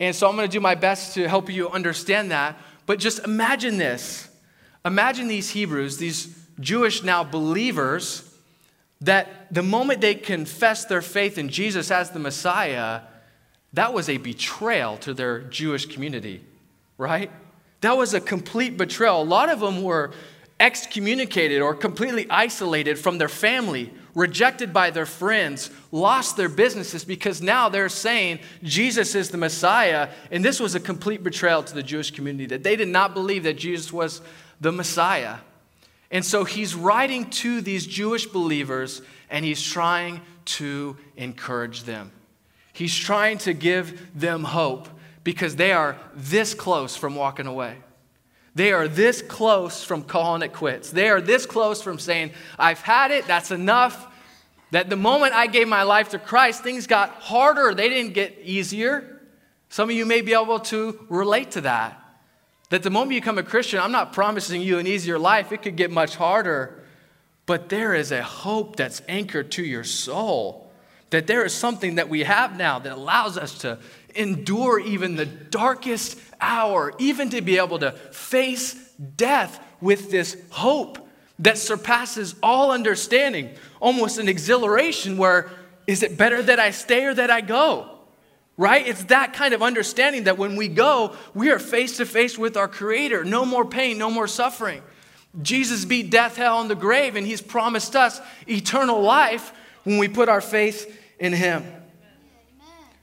And 0.00 0.14
so 0.14 0.28
I'm 0.28 0.36
going 0.36 0.48
to 0.48 0.52
do 0.52 0.60
my 0.60 0.74
best 0.74 1.14
to 1.14 1.28
help 1.28 1.48
you 1.48 1.70
understand 1.70 2.32
that. 2.32 2.58
But 2.84 2.98
just 2.98 3.20
imagine 3.24 3.78
this. 3.78 4.28
Imagine 4.84 5.28
these 5.28 5.50
Hebrews, 5.50 5.98
these 5.98 6.36
Jewish 6.58 7.04
now 7.04 7.22
believers, 7.22 8.28
that 9.00 9.52
the 9.52 9.62
moment 9.62 10.00
they 10.00 10.16
confess 10.16 10.84
their 10.84 11.02
faith 11.02 11.38
in 11.38 11.48
Jesus 11.48 11.92
as 11.92 12.10
the 12.10 12.18
Messiah, 12.18 13.02
that 13.72 13.94
was 13.94 14.08
a 14.08 14.16
betrayal 14.16 14.96
to 14.98 15.14
their 15.14 15.40
Jewish 15.40 15.86
community, 15.86 16.44
right? 16.98 17.30
That 17.80 17.96
was 17.96 18.14
a 18.14 18.20
complete 18.20 18.76
betrayal. 18.76 19.22
A 19.22 19.24
lot 19.24 19.48
of 19.48 19.60
them 19.60 19.82
were 19.82 20.12
excommunicated 20.60 21.60
or 21.60 21.74
completely 21.74 22.26
isolated 22.30 22.96
from 22.96 23.18
their 23.18 23.28
family, 23.28 23.92
rejected 24.14 24.72
by 24.72 24.90
their 24.90 25.06
friends, 25.06 25.70
lost 25.90 26.36
their 26.36 26.48
businesses 26.48 27.04
because 27.04 27.42
now 27.42 27.68
they're 27.68 27.88
saying 27.88 28.38
Jesus 28.62 29.16
is 29.16 29.30
the 29.30 29.36
Messiah. 29.36 30.08
And 30.30 30.44
this 30.44 30.60
was 30.60 30.76
a 30.76 30.80
complete 30.80 31.24
betrayal 31.24 31.64
to 31.64 31.74
the 31.74 31.82
Jewish 31.82 32.12
community 32.12 32.46
that 32.46 32.62
they 32.62 32.76
did 32.76 32.88
not 32.88 33.14
believe 33.14 33.42
that 33.42 33.58
Jesus 33.58 33.92
was 33.92 34.20
the 34.60 34.70
Messiah. 34.70 35.38
And 36.12 36.24
so 36.24 36.44
he's 36.44 36.74
writing 36.74 37.28
to 37.30 37.60
these 37.60 37.86
Jewish 37.86 38.26
believers 38.26 39.02
and 39.30 39.44
he's 39.44 39.62
trying 39.62 40.20
to 40.44 40.96
encourage 41.16 41.82
them. 41.82 42.12
He's 42.72 42.96
trying 42.96 43.38
to 43.38 43.52
give 43.52 44.18
them 44.18 44.44
hope 44.44 44.88
because 45.24 45.56
they 45.56 45.72
are 45.72 45.96
this 46.14 46.54
close 46.54 46.96
from 46.96 47.14
walking 47.14 47.46
away. 47.46 47.76
They 48.54 48.72
are 48.72 48.88
this 48.88 49.22
close 49.22 49.82
from 49.82 50.02
calling 50.02 50.42
it 50.42 50.52
quits. 50.52 50.90
They 50.90 51.08
are 51.08 51.20
this 51.20 51.46
close 51.46 51.80
from 51.80 51.98
saying, 51.98 52.32
I've 52.58 52.80
had 52.80 53.10
it, 53.10 53.26
that's 53.26 53.50
enough. 53.50 54.08
That 54.72 54.90
the 54.90 54.96
moment 54.96 55.34
I 55.34 55.46
gave 55.46 55.68
my 55.68 55.82
life 55.84 56.10
to 56.10 56.18
Christ, 56.18 56.62
things 56.62 56.86
got 56.86 57.10
harder, 57.10 57.74
they 57.74 57.88
didn't 57.88 58.14
get 58.14 58.38
easier. 58.42 59.20
Some 59.68 59.88
of 59.88 59.96
you 59.96 60.04
may 60.04 60.20
be 60.20 60.34
able 60.34 60.60
to 60.60 61.06
relate 61.08 61.52
to 61.52 61.62
that. 61.62 61.98
That 62.70 62.82
the 62.82 62.90
moment 62.90 63.12
you 63.12 63.20
become 63.20 63.38
a 63.38 63.42
Christian, 63.42 63.80
I'm 63.80 63.92
not 63.92 64.12
promising 64.12 64.62
you 64.62 64.78
an 64.78 64.86
easier 64.86 65.18
life, 65.18 65.52
it 65.52 65.62
could 65.62 65.76
get 65.76 65.90
much 65.90 66.16
harder. 66.16 66.82
But 67.46 67.68
there 67.68 67.94
is 67.94 68.12
a 68.12 68.22
hope 68.22 68.76
that's 68.76 69.02
anchored 69.08 69.50
to 69.52 69.62
your 69.62 69.84
soul. 69.84 70.70
That 71.10 71.26
there 71.26 71.44
is 71.44 71.52
something 71.52 71.96
that 71.96 72.08
we 72.08 72.22
have 72.22 72.56
now 72.56 72.78
that 72.78 72.92
allows 72.92 73.36
us 73.36 73.58
to 73.58 73.78
endure 74.14 74.78
even 74.80 75.16
the 75.16 75.26
darkest 75.26 76.18
hour, 76.40 76.92
even 76.98 77.30
to 77.30 77.40
be 77.40 77.58
able 77.58 77.78
to 77.80 77.92
face 78.10 78.74
death 79.16 79.64
with 79.80 80.10
this 80.10 80.36
hope 80.50 81.08
that 81.38 81.58
surpasses 81.58 82.34
all 82.42 82.70
understanding, 82.70 83.50
almost 83.80 84.18
an 84.18 84.28
exhilaration 84.28 85.16
where 85.16 85.50
is 85.86 86.02
it 86.02 86.16
better 86.16 86.42
that 86.42 86.60
I 86.60 86.70
stay 86.70 87.04
or 87.04 87.14
that 87.14 87.30
I 87.30 87.40
go? 87.40 87.88
Right? 88.56 88.86
It's 88.86 89.04
that 89.04 89.32
kind 89.32 89.54
of 89.54 89.62
understanding 89.62 90.24
that 90.24 90.38
when 90.38 90.56
we 90.56 90.68
go, 90.68 91.16
we 91.34 91.50
are 91.50 91.58
face 91.58 91.96
to 91.96 92.06
face 92.06 92.38
with 92.38 92.56
our 92.56 92.68
Creator. 92.68 93.24
No 93.24 93.44
more 93.44 93.64
pain, 93.64 93.98
no 93.98 94.10
more 94.10 94.28
suffering. 94.28 94.82
Jesus 95.40 95.84
beat 95.84 96.10
death, 96.10 96.36
hell, 96.36 96.60
and 96.60 96.70
the 96.70 96.74
grave, 96.74 97.16
and 97.16 97.26
He's 97.26 97.40
promised 97.40 97.96
us 97.96 98.20
eternal 98.46 99.00
life 99.00 99.52
when 99.84 99.98
we 99.98 100.06
put 100.06 100.28
our 100.28 100.42
faith 100.42 100.98
in 101.18 101.32
Him. 101.32 101.64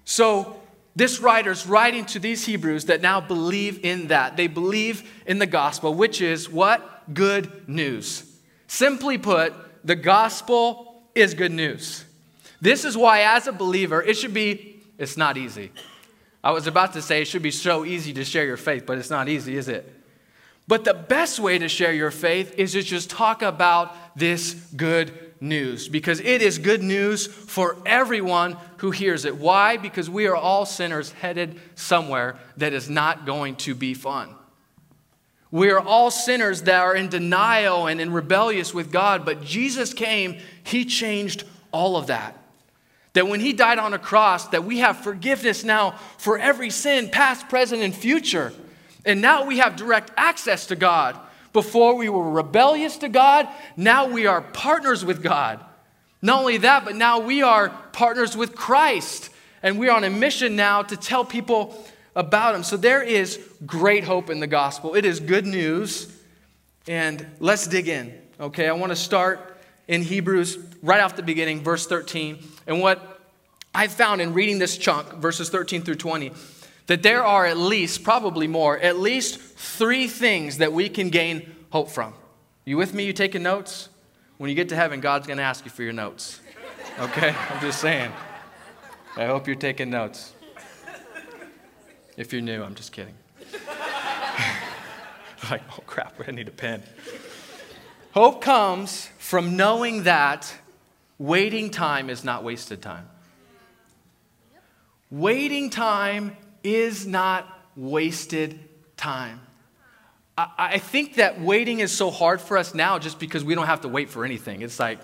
So, 0.06 0.59
this 1.00 1.22
writer's 1.22 1.66
writing 1.66 2.06
to 2.08 2.20
these 2.20 2.46
Hebrews 2.46 2.86
that 2.86 3.02
now 3.02 3.22
believe 3.22 3.86
in 3.86 4.08
that. 4.08 4.36
They 4.36 4.48
believe 4.48 5.10
in 5.26 5.40
the 5.40 5.46
gospel, 5.46 5.94
which 5.94 6.20
is 6.20 6.50
what? 6.50 7.14
Good 7.14 7.70
news. 7.70 8.30
Simply 8.68 9.18
put, 9.18 9.54
the 9.86 9.96
gospel 9.96 11.02
is 11.16 11.34
good 11.34 11.54
news. 11.54 12.04
This 12.60 12.84
is 12.84 12.98
why, 12.98 13.22
as 13.22 13.48
a 13.48 13.54
believer, 13.54 14.04
it 14.04 14.16
should 14.16 14.34
be, 14.34 14.82
it's 14.98 15.16
not 15.16 15.38
easy. 15.38 15.72
I 16.44 16.52
was 16.52 16.68
about 16.68 16.92
to 16.94 17.02
say 17.02 17.22
it 17.22 17.30
should 17.30 17.44
be 17.44 17.52
so 17.52 17.86
easy 17.86 18.12
to 18.14 18.26
share 18.26 18.46
your 18.46 18.58
faith, 18.58 18.86
but 18.86 18.98
it's 18.98 19.10
not 19.10 19.30
easy, 19.30 19.56
is 19.56 19.70
it? 19.70 19.90
But 20.68 20.84
the 20.84 20.94
best 20.94 21.40
way 21.40 21.58
to 21.58 21.70
share 21.70 21.94
your 21.94 22.12
faith 22.12 22.54
is 22.58 22.74
to 22.74 22.84
just 22.84 23.10
talk 23.10 23.42
about 23.42 23.96
this 24.18 24.54
good 24.76 25.29
news 25.42 25.88
because 25.88 26.20
it 26.20 26.42
is 26.42 26.58
good 26.58 26.84
news 26.84 27.28
for 27.28 27.78
everyone 27.86 28.58
who 28.78 28.92
hears 28.92 29.26
it. 29.26 29.38
Why? 29.38 29.78
Because 29.78 30.10
we 30.10 30.28
are 30.28 30.36
all 30.36 30.66
sinners 30.66 31.12
headed 31.12 31.60
somewhere 31.76 32.38
that 32.58 32.74
is 32.74 32.90
not 32.90 33.26
going 33.26 33.56
to 33.58 33.76
be 33.76 33.94
fun. 33.94 34.36
We 35.52 35.72
are 35.72 35.80
all 35.80 36.12
sinners 36.12 36.64
that 36.64 36.80
are 36.80 36.96
in 36.96 37.10
denial 37.10 37.88
and 37.88 38.00
in 38.00 38.12
rebellious 38.14 38.74
with 38.74 38.92
God, 38.92 39.26
but 39.26 39.44
Jesus 39.44 39.94
came, 39.94 40.38
He 40.64 40.86
changed 40.86 41.44
all 41.72 41.98
of 41.98 42.08
that. 42.08 42.38
That 43.14 43.28
when 43.28 43.40
He 43.40 43.54
died 43.54 43.80
on 43.80 43.94
a 43.94 44.00
cross, 44.00 44.48
that 44.50 44.64
we 44.64 44.80
have 44.80 44.98
forgiveness 44.98 45.64
now 45.64 45.92
for 46.18 46.38
every 46.38 46.70
sin, 46.70 47.10
past, 47.10 47.50
present, 47.50 47.82
and 47.82 47.96
future. 47.96 48.54
And 49.06 49.22
now 49.22 49.46
we 49.46 49.58
have 49.58 49.76
direct 49.76 50.12
access 50.18 50.68
to 50.68 50.76
God. 50.76 51.20
Before 51.54 51.96
we 51.96 52.10
were 52.10 52.30
rebellious 52.30 52.98
to 52.98 53.10
God, 53.10 53.48
now 53.76 54.08
we 54.08 54.28
are 54.28 54.42
partners 54.42 55.04
with 55.04 55.24
God. 55.24 55.64
Not 56.22 56.40
only 56.42 56.58
that, 56.58 56.86
but 56.86 56.96
now 56.96 57.20
we 57.20 57.42
are 57.42 57.70
partners 57.92 58.36
with 58.36 58.56
Christ. 58.56 59.30
And 59.64 59.80
we're 59.80 59.92
on 59.92 60.04
a 60.04 60.10
mission 60.10 60.56
now 60.56 60.84
to 60.84 60.98
tell 60.98 61.26
people 61.26 61.84
about 62.16 62.56
Him. 62.56 62.64
So 62.64 62.78
there 62.78 63.02
is 63.02 63.40
great 63.66 64.04
hope 64.04 64.30
in 64.30 64.40
the 64.40 64.48
gospel. 64.48 64.96
It 64.96 65.06
is 65.06 65.20
good 65.20 65.46
news. 65.46 66.14
And 66.88 67.26
let's 67.40 67.68
dig 67.68 67.88
in. 67.88 68.14
Okay, 68.40 68.68
I 68.68 68.72
want 68.74 68.92
to 68.92 68.96
start 68.96 69.58
in 69.88 70.02
Hebrews 70.02 70.58
right 70.82 71.02
off 71.02 71.16
the 71.16 71.24
beginning, 71.24 71.62
verse 71.62 71.88
13. 71.88 72.40
And 72.68 72.82
what 72.82 73.20
I 73.74 73.88
found 73.88 74.22
in 74.22 74.34
reading 74.34 74.60
this 74.60 74.78
chunk, 74.78 75.08
verses 75.16 75.50
13 75.50 75.82
through 75.82 75.96
20, 75.96 76.32
that 76.88 77.04
there 77.04 77.24
are 77.24 77.46
at 77.46 77.58
least, 77.58 78.04
probably 78.04 78.48
more, 78.48 78.78
at 78.78 78.98
least 78.98 79.40
three 79.60 80.08
things 80.08 80.60
that 80.60 80.72
we 80.72 80.88
can 80.88 81.10
gain 81.10 81.54
hope 81.70 81.90
from. 81.90 82.14
You 82.64 82.78
with 82.78 82.94
me? 82.94 83.04
You 83.04 83.12
taking 83.12 83.44
notes? 83.44 83.90
When 84.38 84.50
you 84.50 84.56
get 84.56 84.70
to 84.70 84.76
heaven, 84.76 85.02
God's 85.02 85.28
going 85.28 85.36
to 85.36 85.44
ask 85.44 85.66
you 85.66 85.72
for 85.72 85.84
your 85.84 85.92
notes. 85.92 86.40
Okay? 86.98 87.36
I'm 87.50 87.60
just 87.60 87.82
saying. 87.82 88.10
I 89.18 89.26
hope 89.26 89.48
you're 89.48 89.58
taking 89.58 89.90
notes. 89.90 90.34
If 92.16 92.32
you're 92.32 92.42
new, 92.42 92.64
I'm 92.64 92.74
just 92.74 92.94
kidding. 92.94 93.16
like, 95.52 95.62
oh 95.74 95.84
crap, 95.86 96.16
I 96.26 96.32
need 96.32 96.48
a 96.48 96.52
pen. 96.52 96.82
Hope 98.14 98.42
comes 98.42 99.10
from 99.18 99.58
knowing 99.58 100.04
that 100.04 100.56
waiting 101.18 101.70
time 101.70 102.10
is 102.10 102.24
not 102.24 102.46
wasted 102.46 102.82
time. 102.82 103.10
Waiting 105.12 105.70
time 105.70 106.38
is 106.64 107.06
not 107.06 107.46
wasted 107.76 108.58
time. 108.96 109.42
I, 110.40 110.48
I 110.58 110.78
think 110.78 111.16
that 111.16 111.42
waiting 111.42 111.80
is 111.80 111.92
so 111.92 112.12
hard 112.12 112.40
for 112.40 112.58
us 112.58 112.74
now 112.74 112.98
just 113.00 113.20
because 113.20 113.44
we 113.44 113.56
don't 113.56 113.66
have 113.66 113.82
to 113.82 113.88
wait 113.88 114.10
for 114.10 114.24
anything. 114.24 114.62
It's 114.62 114.80
like, 114.80 115.00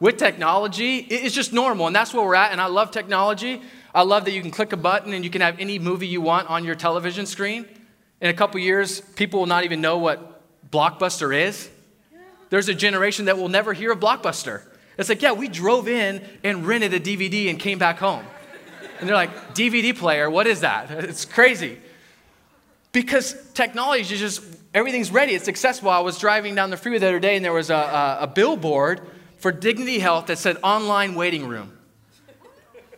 with 0.00 0.16
technology, 0.16 0.98
it's 0.98 1.34
just 1.34 1.52
normal, 1.52 1.88
and 1.88 1.96
that's 1.96 2.14
where 2.14 2.24
we're 2.24 2.36
at. 2.36 2.52
And 2.52 2.60
I 2.60 2.66
love 2.66 2.92
technology. 2.92 3.60
I 3.92 4.02
love 4.02 4.24
that 4.26 4.30
you 4.30 4.40
can 4.40 4.52
click 4.52 4.72
a 4.72 4.76
button 4.76 5.12
and 5.12 5.24
you 5.24 5.30
can 5.30 5.40
have 5.40 5.58
any 5.58 5.78
movie 5.78 6.06
you 6.06 6.20
want 6.20 6.48
on 6.48 6.64
your 6.64 6.76
television 6.76 7.26
screen. 7.26 7.66
In 8.20 8.30
a 8.30 8.34
couple 8.34 8.60
years, 8.60 9.00
people 9.00 9.40
will 9.40 9.46
not 9.46 9.64
even 9.64 9.80
know 9.80 9.98
what 9.98 10.40
Blockbuster 10.70 11.36
is. 11.36 11.68
There's 12.50 12.68
a 12.68 12.74
generation 12.74 13.26
that 13.26 13.36
will 13.36 13.48
never 13.48 13.72
hear 13.72 13.92
of 13.92 14.00
Blockbuster. 14.00 14.62
It's 14.96 15.08
like, 15.08 15.20
yeah, 15.20 15.32
we 15.32 15.48
drove 15.48 15.88
in 15.88 16.22
and 16.42 16.66
rented 16.66 16.94
a 16.94 17.00
DVD 17.00 17.50
and 17.50 17.58
came 17.58 17.78
back 17.78 17.98
home. 17.98 18.24
And 19.00 19.08
they're 19.08 19.16
like, 19.16 19.54
DVD 19.54 19.96
player, 19.96 20.30
what 20.30 20.46
is 20.46 20.60
that? 20.60 20.90
It's 21.04 21.24
crazy. 21.24 21.78
Because 22.92 23.36
technology 23.52 24.14
is 24.14 24.20
just, 24.20 24.42
everything's 24.74 25.10
ready, 25.10 25.34
it's 25.34 25.48
accessible. 25.48 25.90
I 25.90 26.00
was 26.00 26.18
driving 26.18 26.54
down 26.54 26.70
the 26.70 26.76
freeway 26.76 26.98
the 26.98 27.08
other 27.08 27.20
day 27.20 27.36
and 27.36 27.44
there 27.44 27.52
was 27.52 27.70
a, 27.70 27.74
a, 27.74 28.18
a 28.22 28.26
billboard 28.26 29.00
for 29.38 29.52
Dignity 29.52 29.98
Health 29.98 30.26
that 30.26 30.38
said 30.38 30.58
online 30.62 31.14
waiting 31.14 31.46
room, 31.46 31.78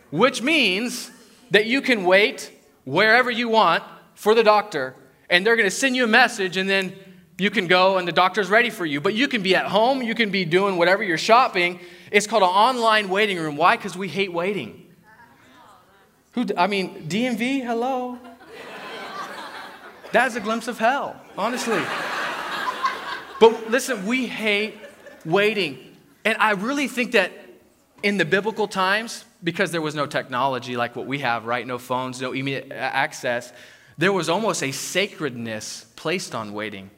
which 0.09 0.41
means 0.41 1.11
that 1.51 1.65
you 1.65 1.81
can 1.81 2.03
wait 2.03 2.51
wherever 2.83 3.29
you 3.29 3.49
want 3.49 3.83
for 4.15 4.33
the 4.33 4.43
doctor 4.43 4.95
and 5.29 5.45
they're 5.45 5.55
going 5.55 5.69
to 5.69 5.75
send 5.75 5.95
you 5.95 6.03
a 6.03 6.07
message 6.07 6.57
and 6.57 6.69
then 6.69 6.93
you 7.37 7.49
can 7.49 7.67
go 7.67 7.97
and 7.97 8.07
the 8.07 8.11
doctor's 8.11 8.49
ready 8.49 8.69
for 8.69 8.85
you. 8.85 9.01
But 9.01 9.13
you 9.13 9.27
can 9.27 9.41
be 9.41 9.55
at 9.55 9.65
home, 9.65 10.01
you 10.01 10.13
can 10.13 10.29
be 10.29 10.45
doing 10.45 10.77
whatever 10.77 11.03
you're 11.03 11.17
shopping. 11.17 11.79
It's 12.11 12.27
called 12.27 12.43
an 12.43 12.49
online 12.49 13.09
waiting 13.09 13.39
room. 13.39 13.55
Why? 13.55 13.77
Because 13.77 13.97
we 13.97 14.07
hate 14.07 14.33
waiting. 14.33 14.87
Who, 16.33 16.45
I 16.57 16.67
mean, 16.67 17.07
DMV, 17.09 17.63
hello? 17.65 18.19
That's 20.11 20.35
a 20.35 20.41
glimpse 20.41 20.67
of 20.67 20.77
hell, 20.77 21.20
honestly. 21.37 21.81
But 23.39 23.71
listen, 23.71 24.05
we 24.05 24.27
hate 24.27 24.77
waiting. 25.25 25.79
And 26.25 26.37
I 26.37 26.51
really 26.51 26.87
think 26.87 27.13
that 27.13 27.31
in 28.03 28.17
the 28.17 28.25
biblical 28.25 28.67
times, 28.67 29.25
because 29.43 29.71
there 29.71 29.81
was 29.81 29.95
no 29.95 30.05
technology 30.05 30.75
like 30.75 30.95
what 30.95 31.07
we 31.07 31.19
have, 31.19 31.45
right? 31.45 31.65
No 31.65 31.77
phones, 31.77 32.21
no 32.21 32.31
immediate 32.33 32.71
access, 32.71 33.51
there 33.97 34.13
was 34.13 34.29
almost 34.29 34.63
a 34.63 34.71
sacredness 34.71 35.85
placed 35.95 36.33
on 36.33 36.53
waiting. 36.53 36.89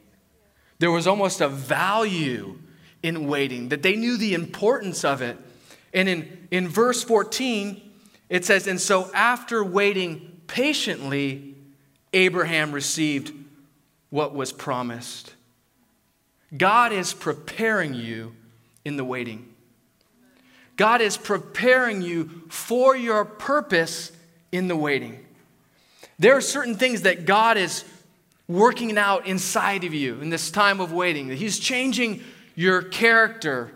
There 0.78 0.90
was 0.90 1.06
almost 1.06 1.40
a 1.40 1.48
value 1.48 2.58
in 3.02 3.26
waiting, 3.26 3.68
that 3.68 3.82
they 3.82 3.96
knew 3.96 4.16
the 4.16 4.32
importance 4.32 5.04
of 5.04 5.20
it. 5.20 5.38
And 5.92 6.08
in, 6.08 6.48
in 6.50 6.68
verse 6.68 7.04
14, 7.04 7.80
it 8.30 8.46
says, 8.46 8.66
And 8.66 8.80
so 8.80 9.10
after 9.12 9.62
waiting 9.62 10.40
patiently, 10.46 11.54
Abraham 12.14 12.72
received 12.72 13.32
what 14.14 14.32
was 14.32 14.52
promised. 14.52 15.34
God 16.56 16.92
is 16.92 17.12
preparing 17.12 17.94
you 17.94 18.36
in 18.84 18.96
the 18.96 19.04
waiting. 19.04 19.52
God 20.76 21.00
is 21.00 21.16
preparing 21.16 22.00
you 22.00 22.42
for 22.48 22.94
your 22.94 23.24
purpose 23.24 24.12
in 24.52 24.68
the 24.68 24.76
waiting. 24.76 25.18
There 26.16 26.36
are 26.36 26.40
certain 26.40 26.76
things 26.76 27.02
that 27.02 27.26
God 27.26 27.56
is 27.56 27.84
working 28.46 28.96
out 28.98 29.26
inside 29.26 29.82
of 29.82 29.92
you 29.92 30.20
in 30.20 30.30
this 30.30 30.48
time 30.52 30.80
of 30.80 30.92
waiting. 30.92 31.28
He's 31.30 31.58
changing 31.58 32.22
your 32.54 32.82
character. 32.82 33.72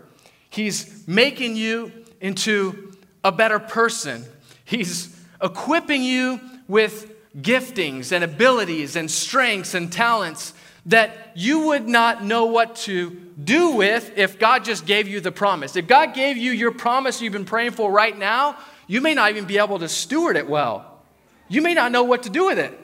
He's 0.49 1.05
making 1.05 1.57
you 1.57 1.91
into 2.21 2.93
a 3.25 3.33
better 3.33 3.59
person. 3.59 4.23
He's 4.63 5.13
equipping 5.43 6.01
you 6.01 6.39
with 6.69 7.11
giftings 7.37 8.11
and 8.11 8.23
abilities 8.23 8.95
and 8.95 9.09
strengths 9.09 9.73
and 9.73 9.91
talents 9.91 10.53
that 10.85 11.31
you 11.35 11.67
would 11.67 11.87
not 11.87 12.23
know 12.23 12.45
what 12.45 12.75
to 12.75 13.11
do 13.43 13.71
with 13.71 14.17
if 14.17 14.39
God 14.39 14.65
just 14.65 14.85
gave 14.85 15.07
you 15.07 15.19
the 15.19 15.31
promise. 15.31 15.75
If 15.75 15.87
God 15.87 16.13
gave 16.13 16.37
you 16.37 16.51
your 16.51 16.71
promise 16.71 17.21
you've 17.21 17.33
been 17.33 17.45
praying 17.45 17.71
for 17.71 17.91
right 17.91 18.17
now, 18.17 18.57
you 18.87 19.01
may 19.01 19.13
not 19.13 19.29
even 19.29 19.45
be 19.45 19.57
able 19.59 19.79
to 19.79 19.89
steward 19.89 20.35
it 20.35 20.49
well. 20.49 21.01
You 21.47 21.61
may 21.61 21.73
not 21.73 21.91
know 21.91 22.03
what 22.03 22.23
to 22.23 22.29
do 22.29 22.47
with 22.47 22.59
it. 22.59 22.77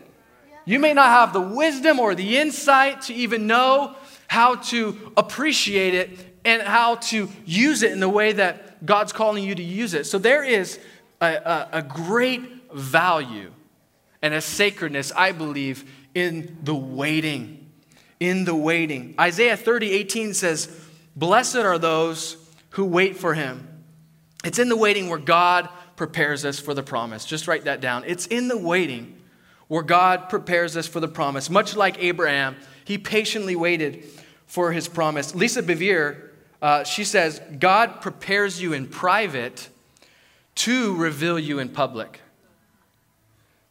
You 0.65 0.79
may 0.79 0.93
not 0.93 1.09
have 1.09 1.33
the 1.33 1.41
wisdom 1.41 1.99
or 1.99 2.15
the 2.15 2.37
insight 2.37 3.03
to 3.03 3.13
even 3.13 3.47
know 3.47 3.95
how 4.27 4.55
to 4.55 5.11
appreciate 5.15 5.93
it 5.93 6.39
and 6.43 6.61
how 6.61 6.95
to 6.95 7.29
use 7.45 7.83
it 7.83 7.91
in 7.91 7.99
the 7.99 8.09
way 8.09 8.33
that 8.33 8.85
God's 8.85 9.13
calling 9.13 9.43
you 9.43 9.55
to 9.55 9.63
use 9.63 9.93
it. 9.93 10.05
So 10.05 10.17
there 10.17 10.43
is 10.43 10.79
a, 11.21 11.25
a, 11.25 11.69
a 11.73 11.81
great 11.81 12.71
value 12.73 13.51
and 14.21 14.33
a 14.33 14.41
sacredness, 14.41 15.11
I 15.15 15.31
believe, 15.31 15.89
in 16.13 16.57
the 16.63 16.75
waiting 16.75 17.65
in 18.19 18.45
the 18.45 18.55
waiting. 18.55 19.15
Isaiah 19.19 19.57
30, 19.57 19.91
18 19.91 20.33
says, 20.33 20.69
Blessed 21.15 21.57
are 21.57 21.77
those 21.77 22.37
who 22.71 22.85
wait 22.85 23.17
for 23.17 23.33
him. 23.33 23.67
It's 24.43 24.59
in 24.59 24.69
the 24.69 24.77
waiting 24.77 25.09
where 25.09 25.19
God 25.19 25.69
prepares 25.95 26.45
us 26.45 26.59
for 26.59 26.73
the 26.73 26.83
promise. 26.83 27.25
Just 27.25 27.47
write 27.47 27.65
that 27.65 27.81
down. 27.81 28.03
It's 28.05 28.27
in 28.27 28.47
the 28.47 28.57
waiting 28.57 29.17
where 29.67 29.83
God 29.83 30.29
prepares 30.29 30.77
us 30.77 30.87
for 30.87 30.99
the 30.99 31.07
promise. 31.07 31.49
Much 31.49 31.75
like 31.75 31.97
Abraham, 31.99 32.55
he 32.83 32.97
patiently 32.97 33.55
waited 33.55 34.03
for 34.45 34.71
his 34.71 34.87
promise. 34.87 35.33
Lisa 35.33 35.63
Bevere, 35.63 36.29
uh, 36.61 36.83
she 36.83 37.03
says, 37.03 37.41
God 37.57 38.01
prepares 38.01 38.61
you 38.61 38.73
in 38.73 38.87
private 38.87 39.69
to 40.55 40.95
reveal 40.95 41.39
you 41.39 41.59
in 41.59 41.69
public. 41.69 42.21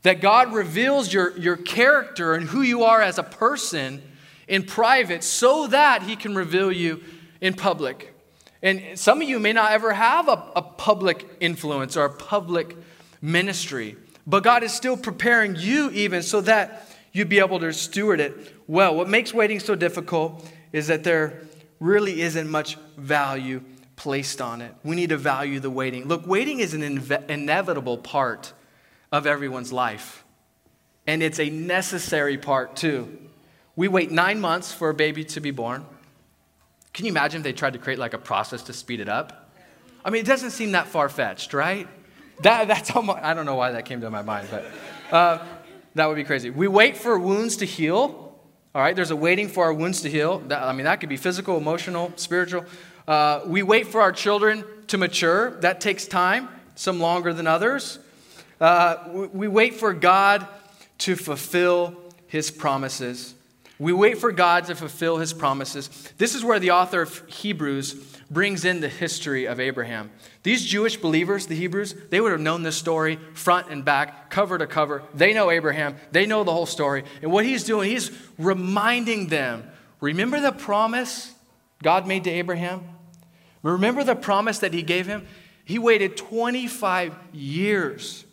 That 0.04 0.20
God 0.20 0.54
reveals 0.54 1.12
your, 1.12 1.36
your 1.36 1.56
character 1.56 2.34
and 2.34 2.46
who 2.46 2.62
you 2.62 2.84
are 2.84 3.02
as 3.02 3.18
a 3.18 3.22
person 3.22 4.02
in 4.46 4.62
private 4.62 5.24
so 5.24 5.66
that 5.66 6.02
he 6.02 6.14
can 6.14 6.34
reveal 6.34 6.70
you 6.70 7.02
in 7.40 7.54
public. 7.54 8.14
And 8.62 8.98
some 8.98 9.20
of 9.20 9.28
you 9.28 9.38
may 9.38 9.52
not 9.52 9.72
ever 9.72 9.92
have 9.92 10.28
a, 10.28 10.52
a 10.56 10.62
public 10.62 11.26
influence 11.40 11.96
or 11.96 12.04
a 12.04 12.12
public 12.12 12.76
ministry, 13.20 13.96
but 14.26 14.42
God 14.42 14.62
is 14.62 14.72
still 14.72 14.96
preparing 14.96 15.56
you 15.56 15.90
even 15.90 16.22
so 16.22 16.40
that 16.42 16.88
you'd 17.12 17.28
be 17.28 17.38
able 17.38 17.60
to 17.60 17.72
steward 17.72 18.20
it 18.20 18.54
well. 18.66 18.94
What 18.94 19.08
makes 19.08 19.34
waiting 19.34 19.60
so 19.60 19.74
difficult 19.74 20.46
is 20.72 20.86
that 20.86 21.04
there 21.04 21.42
really 21.80 22.22
isn't 22.22 22.48
much 22.48 22.76
value 22.96 23.62
placed 23.96 24.40
on 24.40 24.60
it. 24.60 24.74
We 24.82 24.96
need 24.96 25.10
to 25.10 25.16
value 25.16 25.60
the 25.60 25.70
waiting. 25.70 26.08
Look, 26.08 26.26
waiting 26.26 26.60
is 26.60 26.74
an 26.74 26.82
inve- 26.82 27.28
inevitable 27.30 27.98
part 27.98 28.52
of 29.14 29.28
everyone's 29.28 29.72
life, 29.72 30.24
and 31.06 31.22
it's 31.22 31.38
a 31.38 31.48
necessary 31.48 32.36
part 32.36 32.74
too. 32.74 33.16
We 33.76 33.86
wait 33.86 34.10
nine 34.10 34.40
months 34.40 34.72
for 34.72 34.90
a 34.90 34.94
baby 34.94 35.22
to 35.26 35.40
be 35.40 35.52
born. 35.52 35.86
Can 36.92 37.04
you 37.06 37.12
imagine 37.12 37.38
if 37.38 37.44
they 37.44 37.52
tried 37.52 37.74
to 37.74 37.78
create 37.78 38.00
like 38.00 38.12
a 38.12 38.18
process 38.18 38.64
to 38.64 38.72
speed 38.72 38.98
it 38.98 39.08
up? 39.08 39.52
I 40.04 40.10
mean, 40.10 40.20
it 40.22 40.26
doesn't 40.26 40.50
seem 40.50 40.72
that 40.72 40.88
far 40.88 41.08
fetched, 41.08 41.54
right? 41.54 41.86
That, 42.42 42.66
that's 42.66 42.90
almost, 42.90 43.20
I 43.22 43.34
don't 43.34 43.46
know 43.46 43.54
why 43.54 43.70
that 43.70 43.84
came 43.84 44.00
to 44.00 44.10
my 44.10 44.22
mind, 44.22 44.48
but 44.50 44.64
uh, 45.12 45.38
that 45.94 46.06
would 46.06 46.16
be 46.16 46.24
crazy. 46.24 46.50
We 46.50 46.66
wait 46.66 46.96
for 46.96 47.16
wounds 47.16 47.58
to 47.58 47.66
heal. 47.66 48.36
All 48.74 48.82
right, 48.82 48.96
there's 48.96 49.12
a 49.12 49.16
waiting 49.16 49.46
for 49.46 49.62
our 49.62 49.72
wounds 49.72 50.02
to 50.02 50.10
heal. 50.10 50.40
That, 50.40 50.64
I 50.64 50.72
mean, 50.72 50.86
that 50.86 50.98
could 50.98 51.08
be 51.08 51.16
physical, 51.16 51.56
emotional, 51.56 52.12
spiritual. 52.16 52.64
Uh, 53.06 53.42
we 53.46 53.62
wait 53.62 53.86
for 53.86 54.00
our 54.00 54.10
children 54.10 54.64
to 54.88 54.98
mature. 54.98 55.52
That 55.60 55.80
takes 55.80 56.08
time, 56.08 56.48
some 56.74 56.98
longer 56.98 57.32
than 57.32 57.46
others. 57.46 58.00
Uh, 58.60 58.96
we, 59.08 59.26
we 59.26 59.48
wait 59.48 59.74
for 59.74 59.92
God 59.92 60.46
to 60.98 61.16
fulfill 61.16 61.94
his 62.26 62.50
promises. 62.50 63.34
We 63.78 63.92
wait 63.92 64.18
for 64.18 64.30
God 64.30 64.66
to 64.66 64.74
fulfill 64.74 65.18
his 65.18 65.32
promises. 65.32 65.88
This 66.16 66.34
is 66.34 66.44
where 66.44 66.60
the 66.60 66.70
author 66.70 67.02
of 67.02 67.26
Hebrews 67.28 67.94
brings 68.30 68.64
in 68.64 68.80
the 68.80 68.88
history 68.88 69.46
of 69.46 69.60
Abraham. 69.60 70.10
These 70.42 70.64
Jewish 70.64 70.96
believers, 70.96 71.46
the 71.46 71.56
Hebrews, 71.56 71.94
they 72.10 72.20
would 72.20 72.32
have 72.32 72.40
known 72.40 72.62
this 72.62 72.76
story 72.76 73.18
front 73.34 73.70
and 73.70 73.84
back, 73.84 74.30
cover 74.30 74.58
to 74.58 74.66
cover. 74.66 75.02
They 75.14 75.32
know 75.32 75.50
Abraham, 75.50 75.96
they 76.12 76.26
know 76.26 76.44
the 76.44 76.52
whole 76.52 76.66
story. 76.66 77.04
And 77.22 77.32
what 77.32 77.44
he's 77.44 77.64
doing, 77.64 77.90
he's 77.90 78.10
reminding 78.38 79.28
them 79.28 79.70
remember 80.00 80.40
the 80.40 80.52
promise 80.52 81.34
God 81.82 82.06
made 82.06 82.24
to 82.24 82.30
Abraham? 82.30 82.82
Remember 83.62 84.04
the 84.04 84.16
promise 84.16 84.58
that 84.58 84.72
he 84.72 84.82
gave 84.82 85.06
him? 85.06 85.26
He 85.64 85.78
waited 85.78 86.16
25 86.16 87.14
years 87.32 88.24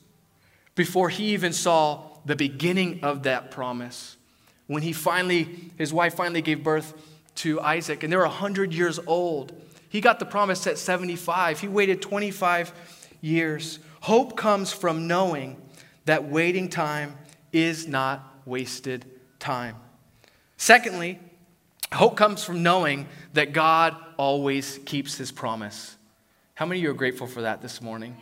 before 0.75 1.09
he 1.09 1.33
even 1.33 1.53
saw 1.53 2.03
the 2.25 2.35
beginning 2.35 3.03
of 3.03 3.23
that 3.23 3.51
promise 3.51 4.17
when 4.71 4.83
he 4.83 4.93
finally, 4.93 5.69
his 5.77 5.91
wife 5.91 6.15
finally 6.15 6.41
gave 6.41 6.63
birth 6.63 6.93
to 7.35 7.59
Isaac, 7.59 8.03
and 8.03 8.13
they 8.13 8.15
were 8.15 8.23
100 8.23 8.73
years 8.73 8.99
old. 9.05 9.51
He 9.89 9.99
got 9.99 10.17
the 10.17 10.25
promise 10.25 10.65
at 10.65 10.77
75. 10.77 11.59
He 11.59 11.67
waited 11.67 12.01
25 12.01 12.71
years. 13.19 13.79
Hope 13.99 14.37
comes 14.37 14.71
from 14.71 15.07
knowing 15.07 15.61
that 16.05 16.23
waiting 16.23 16.69
time 16.69 17.17
is 17.51 17.85
not 17.85 18.23
wasted 18.45 19.05
time. 19.39 19.75
Secondly, 20.55 21.19
hope 21.91 22.15
comes 22.15 22.41
from 22.41 22.63
knowing 22.63 23.07
that 23.33 23.51
God 23.51 23.97
always 24.15 24.79
keeps 24.85 25.17
his 25.17 25.33
promise. 25.33 25.97
How 26.53 26.65
many 26.65 26.79
of 26.79 26.83
you 26.83 26.91
are 26.91 26.93
grateful 26.93 27.27
for 27.27 27.41
that 27.41 27.61
this 27.61 27.81
morning? 27.81 28.15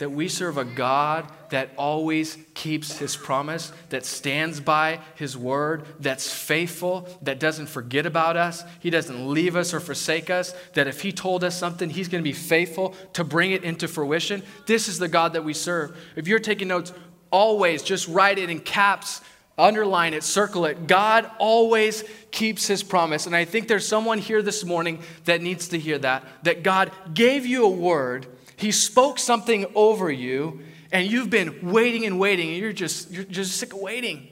That 0.00 0.10
we 0.10 0.28
serve 0.28 0.56
a 0.56 0.64
God 0.64 1.30
that 1.50 1.68
always 1.76 2.38
keeps 2.54 2.96
his 2.96 3.16
promise, 3.16 3.70
that 3.90 4.06
stands 4.06 4.58
by 4.58 4.98
his 5.14 5.36
word, 5.36 5.84
that's 6.00 6.32
faithful, 6.32 7.06
that 7.20 7.38
doesn't 7.38 7.66
forget 7.66 8.06
about 8.06 8.34
us, 8.34 8.64
he 8.80 8.88
doesn't 8.88 9.28
leave 9.28 9.56
us 9.56 9.74
or 9.74 9.78
forsake 9.78 10.30
us, 10.30 10.54
that 10.72 10.88
if 10.88 11.02
he 11.02 11.12
told 11.12 11.44
us 11.44 11.54
something, 11.54 11.90
he's 11.90 12.08
going 12.08 12.24
to 12.24 12.28
be 12.28 12.32
faithful 12.32 12.94
to 13.12 13.22
bring 13.22 13.52
it 13.52 13.62
into 13.62 13.86
fruition. 13.86 14.42
This 14.66 14.88
is 14.88 14.98
the 14.98 15.06
God 15.06 15.34
that 15.34 15.44
we 15.44 15.52
serve. 15.52 15.94
If 16.16 16.26
you're 16.26 16.38
taking 16.38 16.68
notes, 16.68 16.94
always 17.30 17.82
just 17.82 18.08
write 18.08 18.38
it 18.38 18.48
in 18.48 18.60
caps, 18.60 19.20
underline 19.58 20.14
it, 20.14 20.24
circle 20.24 20.64
it. 20.64 20.86
God 20.86 21.30
always 21.38 22.04
keeps 22.30 22.66
his 22.66 22.82
promise. 22.82 23.26
And 23.26 23.36
I 23.36 23.44
think 23.44 23.68
there's 23.68 23.86
someone 23.86 24.16
here 24.16 24.40
this 24.40 24.64
morning 24.64 25.00
that 25.26 25.42
needs 25.42 25.68
to 25.68 25.78
hear 25.78 25.98
that, 25.98 26.24
that 26.44 26.62
God 26.62 26.90
gave 27.12 27.44
you 27.44 27.66
a 27.66 27.70
word 27.70 28.26
he 28.60 28.72
spoke 28.72 29.18
something 29.18 29.66
over 29.74 30.10
you, 30.10 30.60
and 30.92 31.10
you've 31.10 31.30
been 31.30 31.70
waiting 31.70 32.04
and 32.04 32.18
waiting, 32.18 32.50
and 32.50 32.58
you're 32.58 32.72
just, 32.72 33.10
you're 33.10 33.24
just 33.24 33.56
sick 33.56 33.72
of 33.72 33.80
waiting. 33.80 34.28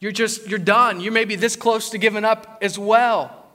You're 0.00 0.12
just, 0.12 0.48
you're 0.48 0.58
done. 0.58 1.00
You 1.00 1.10
may 1.10 1.24
be 1.24 1.36
this 1.36 1.56
close 1.56 1.90
to 1.90 1.98
giving 1.98 2.24
up 2.24 2.58
as 2.62 2.78
well. 2.78 3.46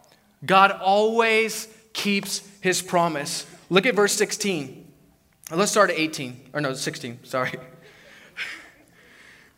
God 0.45 0.71
always 0.71 1.67
keeps 1.93 2.47
his 2.61 2.81
promise. 2.81 3.45
Look 3.69 3.85
at 3.85 3.95
verse 3.95 4.13
16. 4.13 4.83
Let's 5.51 5.71
start 5.71 5.89
at 5.89 5.97
18, 5.97 6.51
or 6.53 6.61
no, 6.61 6.73
16, 6.73 7.19
sorry. 7.23 7.53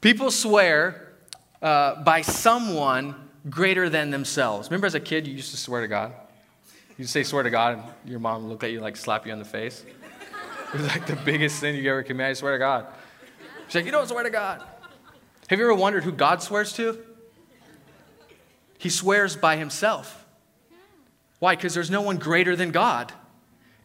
People 0.01 0.31
swear 0.31 1.13
uh, 1.61 2.03
by 2.03 2.21
someone 2.21 3.15
greater 3.49 3.89
than 3.89 4.11
themselves. 4.11 4.69
Remember 4.69 4.87
as 4.87 4.95
a 4.95 4.99
kid, 4.99 5.27
you 5.27 5.33
used 5.33 5.51
to 5.51 5.57
swear 5.57 5.81
to 5.81 5.87
God? 5.87 6.13
You 6.97 7.05
say 7.05 7.23
swear 7.23 7.43
to 7.43 7.49
God, 7.49 7.75
and 7.75 7.83
your 8.09 8.19
mom 8.19 8.47
look 8.47 8.63
at 8.63 8.71
you 8.71 8.81
like 8.81 8.97
slap 8.97 9.25
you 9.27 9.33
in 9.33 9.39
the 9.39 9.45
face. 9.45 9.85
It 10.73 10.81
was 10.81 10.87
like 10.87 11.07
the 11.07 11.15
biggest 11.15 11.59
sin 11.59 11.75
you 11.75 11.89
ever 11.89 12.03
committed. 12.03 12.31
I 12.31 12.33
swear 12.33 12.51
to 12.51 12.59
God. 12.59 12.87
She's 13.67 13.75
like, 13.75 13.85
You 13.85 13.91
don't 13.91 14.05
swear 14.05 14.23
to 14.23 14.29
God. 14.29 14.61
Have 15.47 15.59
you 15.59 15.65
ever 15.65 15.73
wondered 15.73 16.03
who 16.03 16.11
God 16.11 16.43
swears 16.43 16.73
to? 16.73 16.99
He 18.77 18.89
swears 18.89 19.37
by 19.37 19.55
himself. 19.55 20.25
Why? 21.39 21.55
Because 21.55 21.73
there's 21.73 21.89
no 21.89 22.01
one 22.01 22.17
greater 22.17 22.57
than 22.57 22.71
God. 22.71 23.13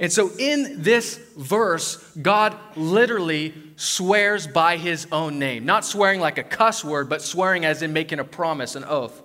And 0.01 0.12
so 0.12 0.31
in 0.37 0.83
this 0.83 1.20
verse, 1.37 1.98
God 2.16 2.57
literally 2.75 3.55
swears 3.77 4.48
by 4.48 4.77
his 4.77 5.07
own 5.12 5.38
name. 5.38 5.64
Not 5.64 5.85
swearing 5.85 6.18
like 6.18 6.38
a 6.38 6.42
cuss 6.42 6.85
word, 6.85 7.09
but 7.09 7.22
swearing 7.22 7.64
as 7.64 7.83
in 7.83 7.92
making 7.92 8.18
a 8.18 8.25
promise, 8.25 8.75
an 8.75 8.85
oath. 8.85 9.22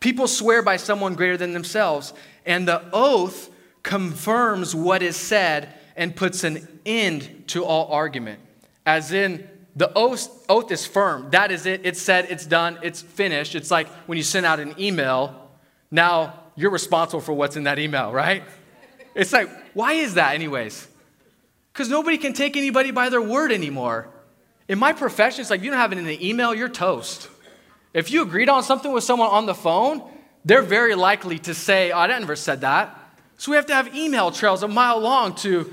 People 0.00 0.26
swear 0.26 0.62
by 0.62 0.76
someone 0.76 1.14
greater 1.14 1.36
than 1.36 1.52
themselves, 1.52 2.12
and 2.44 2.66
the 2.66 2.82
oath 2.92 3.50
confirms 3.82 4.74
what 4.74 5.02
is 5.02 5.16
said 5.16 5.74
and 5.94 6.16
puts 6.16 6.42
an 6.44 6.66
end 6.84 7.44
to 7.48 7.64
all 7.64 7.92
argument. 7.92 8.40
As 8.86 9.12
in, 9.12 9.48
the 9.76 9.92
oath, 9.94 10.44
oath 10.48 10.70
is 10.70 10.86
firm. 10.86 11.30
That 11.30 11.52
is 11.52 11.66
it. 11.66 11.82
It's 11.84 12.02
said, 12.02 12.26
it's 12.30 12.44
done, 12.46 12.78
it's 12.82 13.02
finished. 13.02 13.54
It's 13.54 13.70
like 13.70 13.88
when 14.06 14.18
you 14.18 14.24
send 14.24 14.46
out 14.46 14.58
an 14.58 14.74
email, 14.78 15.50
now 15.90 16.34
you're 16.56 16.70
responsible 16.70 17.20
for 17.20 17.32
what's 17.32 17.56
in 17.56 17.64
that 17.64 17.78
email, 17.78 18.12
right? 18.12 18.42
It's 19.14 19.32
like, 19.32 19.48
why 19.74 19.94
is 19.94 20.14
that, 20.14 20.34
anyways? 20.34 20.88
Because 21.72 21.88
nobody 21.88 22.18
can 22.18 22.32
take 22.32 22.56
anybody 22.56 22.90
by 22.90 23.08
their 23.08 23.22
word 23.22 23.52
anymore. 23.52 24.08
In 24.68 24.78
my 24.78 24.92
profession, 24.92 25.40
it's 25.40 25.50
like 25.50 25.62
you 25.62 25.70
don't 25.70 25.78
have 25.78 25.92
it 25.92 25.98
in 25.98 26.06
an 26.06 26.22
email, 26.22 26.54
you're 26.54 26.68
toast. 26.68 27.29
If 27.92 28.10
you 28.10 28.22
agreed 28.22 28.48
on 28.48 28.62
something 28.62 28.92
with 28.92 29.04
someone 29.04 29.28
on 29.28 29.46
the 29.46 29.54
phone, 29.54 30.02
they're 30.44 30.62
very 30.62 30.94
likely 30.94 31.38
to 31.40 31.54
say, 31.54 31.90
oh, 31.92 31.98
I 31.98 32.06
never 32.06 32.36
said 32.36 32.60
that. 32.62 32.96
So 33.36 33.50
we 33.50 33.56
have 33.56 33.66
to 33.66 33.74
have 33.74 33.94
email 33.94 34.30
trails 34.30 34.62
a 34.62 34.68
mile 34.68 34.98
long 35.00 35.34
to, 35.36 35.72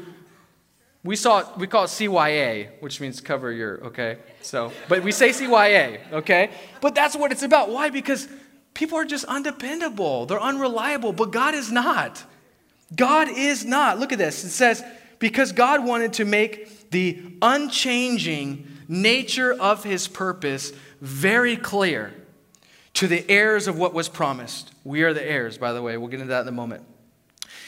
we 1.04 1.16
saw 1.16 1.44
we 1.58 1.68
call 1.68 1.84
it 1.84 1.88
CYA, 1.88 2.70
which 2.80 3.00
means 3.00 3.22
cover 3.22 3.52
your, 3.52 3.86
okay? 3.88 4.18
So, 4.42 4.72
but 4.88 5.04
we 5.04 5.12
say 5.12 5.30
CYA, 5.30 6.12
okay? 6.14 6.52
But 6.82 6.96
that's 6.96 7.16
what 7.16 7.32
it's 7.32 7.44
about. 7.44 7.70
Why? 7.70 7.90
Because 7.90 8.28
people 8.74 8.98
are 8.98 9.06
just 9.06 9.26
undependable. 9.26 10.26
They're 10.26 10.42
unreliable, 10.42 11.14
but 11.14 11.32
God 11.32 11.54
is 11.54 11.72
not. 11.72 12.24
God 12.96 13.28
is 13.30 13.66
not. 13.66 14.00
Look 14.00 14.12
at 14.12 14.18
this. 14.18 14.44
It 14.44 14.50
says, 14.50 14.84
because 15.20 15.52
God 15.52 15.86
wanted 15.86 16.14
to 16.14 16.26
make 16.26 16.90
the 16.92 17.22
unchanging 17.42 18.68
nature 18.88 19.54
of 19.54 19.84
his 19.84 20.08
purpose 20.08 20.72
very 21.02 21.56
clear 21.56 22.14
to 22.94 23.08
the 23.08 23.30
heirs 23.30 23.68
of 23.68 23.78
what 23.78 23.94
was 23.94 24.10
promised. 24.10 24.74
We 24.84 25.04
are 25.04 25.14
the 25.14 25.24
heirs, 25.24 25.58
by 25.58 25.74
the 25.74 25.82
way. 25.82 25.98
We'll 25.98 26.08
get 26.10 26.20
into 26.20 26.32
that 26.32 26.42
in 26.42 26.48
a 26.48 26.52
moment. 26.52 26.84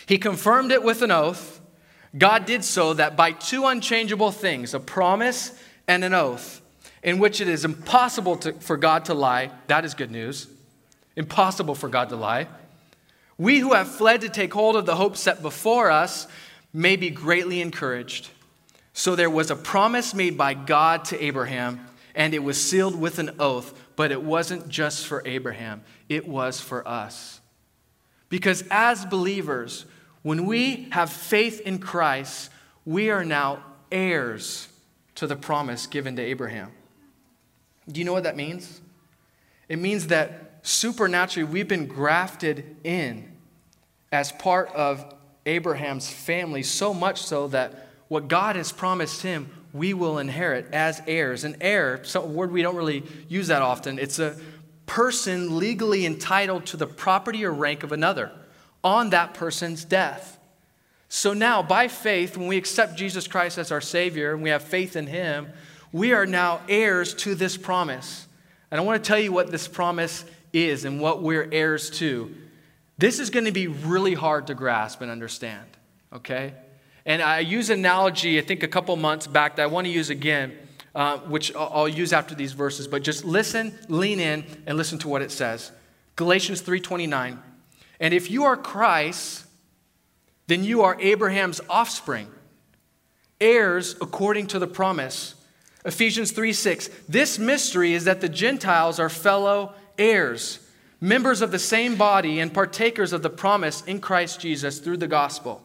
He 0.05 0.17
confirmed 0.17 0.71
it 0.71 0.83
with 0.83 1.01
an 1.01 1.11
oath. 1.11 1.61
God 2.17 2.45
did 2.45 2.63
so 2.63 2.93
that 2.95 3.15
by 3.15 3.31
two 3.31 3.65
unchangeable 3.65 4.31
things, 4.31 4.73
a 4.73 4.79
promise 4.79 5.51
and 5.87 6.03
an 6.03 6.13
oath, 6.13 6.61
in 7.03 7.19
which 7.19 7.39
it 7.39 7.47
is 7.47 7.63
impossible 7.63 8.37
to, 8.37 8.53
for 8.53 8.77
God 8.77 9.05
to 9.05 9.13
lie, 9.13 9.51
that 9.67 9.85
is 9.85 9.93
good 9.93 10.11
news. 10.11 10.47
Impossible 11.15 11.75
for 11.75 11.89
God 11.89 12.09
to 12.09 12.15
lie 12.15 12.47
we 13.39 13.59
who 13.59 13.73
have 13.73 13.87
fled 13.87 14.21
to 14.21 14.29
take 14.29 14.53
hold 14.53 14.75
of 14.75 14.85
the 14.85 14.97
hope 14.97 15.15
set 15.15 15.41
before 15.41 15.89
us 15.89 16.27
may 16.73 16.97
be 16.97 17.09
greatly 17.09 17.61
encouraged. 17.61 18.29
So 18.93 19.15
there 19.15 19.29
was 19.29 19.49
a 19.49 19.55
promise 19.55 20.13
made 20.13 20.37
by 20.37 20.53
God 20.53 21.05
to 21.05 21.23
Abraham, 21.23 21.87
and 22.19 22.33
it 22.33 22.43
was 22.43 22.61
sealed 22.61 22.99
with 22.99 23.17
an 23.17 23.31
oath, 23.39 23.73
but 23.95 24.11
it 24.11 24.21
wasn't 24.21 24.67
just 24.67 25.07
for 25.07 25.25
Abraham, 25.25 25.81
it 26.09 26.27
was 26.27 26.59
for 26.59 26.85
us. 26.85 27.39
Because 28.27 28.65
as 28.69 29.05
believers, 29.05 29.85
when 30.21 30.45
we 30.45 30.89
have 30.91 31.09
faith 31.09 31.61
in 31.61 31.79
Christ, 31.79 32.51
we 32.85 33.09
are 33.09 33.23
now 33.23 33.63
heirs 33.89 34.67
to 35.15 35.27
the 35.27 35.37
promise 35.37 35.87
given 35.87 36.17
to 36.17 36.21
Abraham. 36.21 36.71
Do 37.89 38.01
you 38.01 38.05
know 38.05 38.13
what 38.13 38.23
that 38.23 38.35
means? 38.35 38.81
It 39.69 39.79
means 39.79 40.07
that 40.07 40.59
supernaturally 40.61 41.49
we've 41.49 41.69
been 41.69 41.87
grafted 41.87 42.75
in 42.83 43.31
as 44.11 44.33
part 44.33 44.69
of 44.75 45.15
Abraham's 45.45 46.11
family, 46.11 46.63
so 46.63 46.93
much 46.93 47.23
so 47.23 47.47
that 47.47 47.87
what 48.09 48.27
God 48.27 48.57
has 48.57 48.73
promised 48.73 49.21
him, 49.21 49.49
we 49.73 49.93
will 49.93 50.17
inherit 50.17 50.67
as 50.73 51.01
heirs. 51.07 51.43
An 51.43 51.57
heir, 51.61 52.03
so 52.03 52.23
a 52.23 52.25
word 52.25 52.51
we 52.51 52.61
don't 52.61 52.75
really 52.75 53.03
use 53.27 53.47
that 53.47 53.61
often, 53.61 53.99
it's 53.99 54.19
a 54.19 54.35
person 54.85 55.59
legally 55.59 56.05
entitled 56.05 56.65
to 56.65 56.77
the 56.77 56.87
property 56.87 57.45
or 57.45 57.53
rank 57.53 57.83
of 57.83 57.91
another 57.91 58.31
on 58.83 59.11
that 59.11 59.33
person's 59.33 59.85
death. 59.85 60.39
So 61.09 61.33
now, 61.33 61.63
by 61.63 61.87
faith, 61.87 62.37
when 62.37 62.47
we 62.47 62.57
accept 62.57 62.95
Jesus 62.95 63.27
Christ 63.27 63.57
as 63.57 63.71
our 63.71 63.81
Savior 63.81 64.33
and 64.33 64.43
we 64.43 64.49
have 64.49 64.63
faith 64.63 64.95
in 64.95 65.07
Him, 65.07 65.49
we 65.91 66.13
are 66.13 66.25
now 66.25 66.61
heirs 66.69 67.13
to 67.15 67.35
this 67.35 67.57
promise. 67.57 68.27
And 68.71 68.79
I 68.79 68.83
want 68.83 69.03
to 69.03 69.07
tell 69.07 69.19
you 69.19 69.31
what 69.31 69.51
this 69.51 69.67
promise 69.67 70.23
is 70.53 70.85
and 70.85 71.01
what 71.01 71.23
we're 71.23 71.49
heirs 71.51 71.89
to. 71.91 72.35
This 72.97 73.19
is 73.19 73.29
going 73.29 73.45
to 73.45 73.51
be 73.51 73.67
really 73.67 74.13
hard 74.13 74.47
to 74.47 74.53
grasp 74.53 75.01
and 75.01 75.09
understand, 75.09 75.65
okay? 76.13 76.53
And 77.05 77.21
I 77.21 77.39
use 77.39 77.69
an 77.69 77.79
analogy, 77.79 78.37
I 78.39 78.41
think 78.41 78.63
a 78.63 78.67
couple 78.67 78.95
months 78.95 79.27
back, 79.27 79.55
that 79.55 79.63
I 79.63 79.67
want 79.67 79.85
to 79.85 79.91
use 79.91 80.09
again, 80.09 80.53
uh, 80.93 81.17
which 81.19 81.55
I'll 81.55 81.87
use 81.87 82.13
after 82.13 82.35
these 82.35 82.53
verses, 82.53 82.87
but 82.87 83.03
just 83.03 83.23
listen, 83.23 83.77
lean 83.87 84.19
in, 84.19 84.43
and 84.65 84.77
listen 84.77 84.99
to 84.99 85.07
what 85.07 85.21
it 85.21 85.31
says. 85.31 85.71
Galatians 86.15 86.61
3.29, 86.61 87.37
and 87.99 88.13
if 88.13 88.29
you 88.29 88.43
are 88.43 88.57
Christ, 88.57 89.45
then 90.47 90.63
you 90.63 90.81
are 90.81 90.99
Abraham's 90.99 91.61
offspring, 91.69 92.27
heirs 93.39 93.95
according 94.01 94.47
to 94.47 94.59
the 94.59 94.67
promise. 94.67 95.35
Ephesians 95.85 96.31
3 96.31 96.51
6. 96.51 96.89
This 97.07 97.39
mystery 97.39 97.93
is 97.93 98.05
that 98.05 98.19
the 98.19 98.29
Gentiles 98.29 98.99
are 98.99 99.09
fellow 99.09 99.73
heirs, 99.97 100.59
members 100.99 101.41
of 101.41 101.51
the 101.51 101.59
same 101.59 101.95
body 101.95 102.39
and 102.39 102.53
partakers 102.53 103.13
of 103.13 103.21
the 103.21 103.29
promise 103.29 103.81
in 103.83 104.01
Christ 104.01 104.41
Jesus 104.41 104.79
through 104.79 104.97
the 104.97 105.07
gospel. 105.07 105.61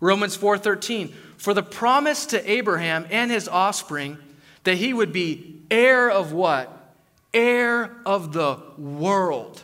Romans 0.00 0.36
4:13 0.36 1.14
For 1.36 1.54
the 1.54 1.62
promise 1.62 2.26
to 2.26 2.50
Abraham 2.50 3.06
and 3.10 3.30
his 3.30 3.48
offspring 3.48 4.18
that 4.64 4.76
he 4.76 4.92
would 4.92 5.12
be 5.12 5.62
heir 5.70 6.10
of 6.10 6.32
what? 6.32 6.94
Heir 7.32 7.96
of 8.04 8.32
the 8.32 8.58
world. 8.76 9.62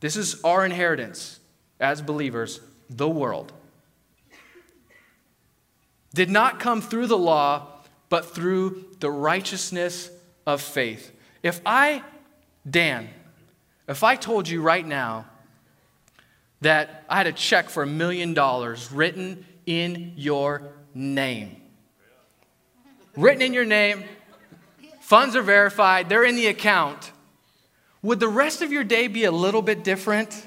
This 0.00 0.16
is 0.16 0.42
our 0.44 0.64
inheritance 0.64 1.40
as 1.80 2.00
believers, 2.00 2.60
the 2.88 3.08
world. 3.08 3.52
Did 6.14 6.30
not 6.30 6.58
come 6.58 6.80
through 6.80 7.08
the 7.08 7.18
law, 7.18 7.66
but 8.08 8.34
through 8.34 8.86
the 9.00 9.10
righteousness 9.10 10.10
of 10.46 10.62
faith. 10.62 11.12
If 11.42 11.60
I 11.66 12.02
Dan, 12.68 13.08
if 13.86 14.02
I 14.02 14.16
told 14.16 14.48
you 14.48 14.62
right 14.62 14.86
now 14.86 15.26
that 16.60 17.04
I 17.08 17.16
had 17.18 17.26
a 17.26 17.32
check 17.32 17.68
for 17.68 17.82
a 17.82 17.86
million 17.86 18.34
dollars 18.34 18.90
written 18.90 19.46
in 19.66 20.14
your 20.16 20.72
name, 20.94 21.62
written 23.16 23.42
in 23.42 23.52
your 23.52 23.64
name, 23.64 24.04
funds 25.00 25.36
are 25.36 25.42
verified, 25.42 26.08
they're 26.08 26.24
in 26.24 26.36
the 26.36 26.46
account, 26.46 27.12
would 28.02 28.20
the 28.20 28.28
rest 28.28 28.62
of 28.62 28.72
your 28.72 28.84
day 28.84 29.08
be 29.08 29.24
a 29.24 29.32
little 29.32 29.62
bit 29.62 29.84
different? 29.84 30.46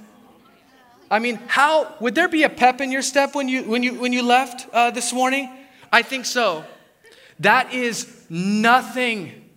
I 1.09 1.19
mean, 1.19 1.39
how 1.47 1.93
would 1.99 2.15
there 2.15 2.29
be 2.29 2.43
a 2.43 2.49
pep 2.49 2.79
in 2.79 2.91
your 2.91 3.01
step 3.01 3.35
when 3.35 3.49
you 3.49 3.63
when 3.63 3.83
you 3.83 3.99
when 3.99 4.13
you 4.13 4.23
left 4.23 4.67
uh, 4.73 4.91
this 4.91 5.11
morning? 5.11 5.49
I 5.91 6.01
think 6.01 6.25
so. 6.25 6.63
That 7.41 7.73
is 7.73 8.25
nothing, 8.29 9.49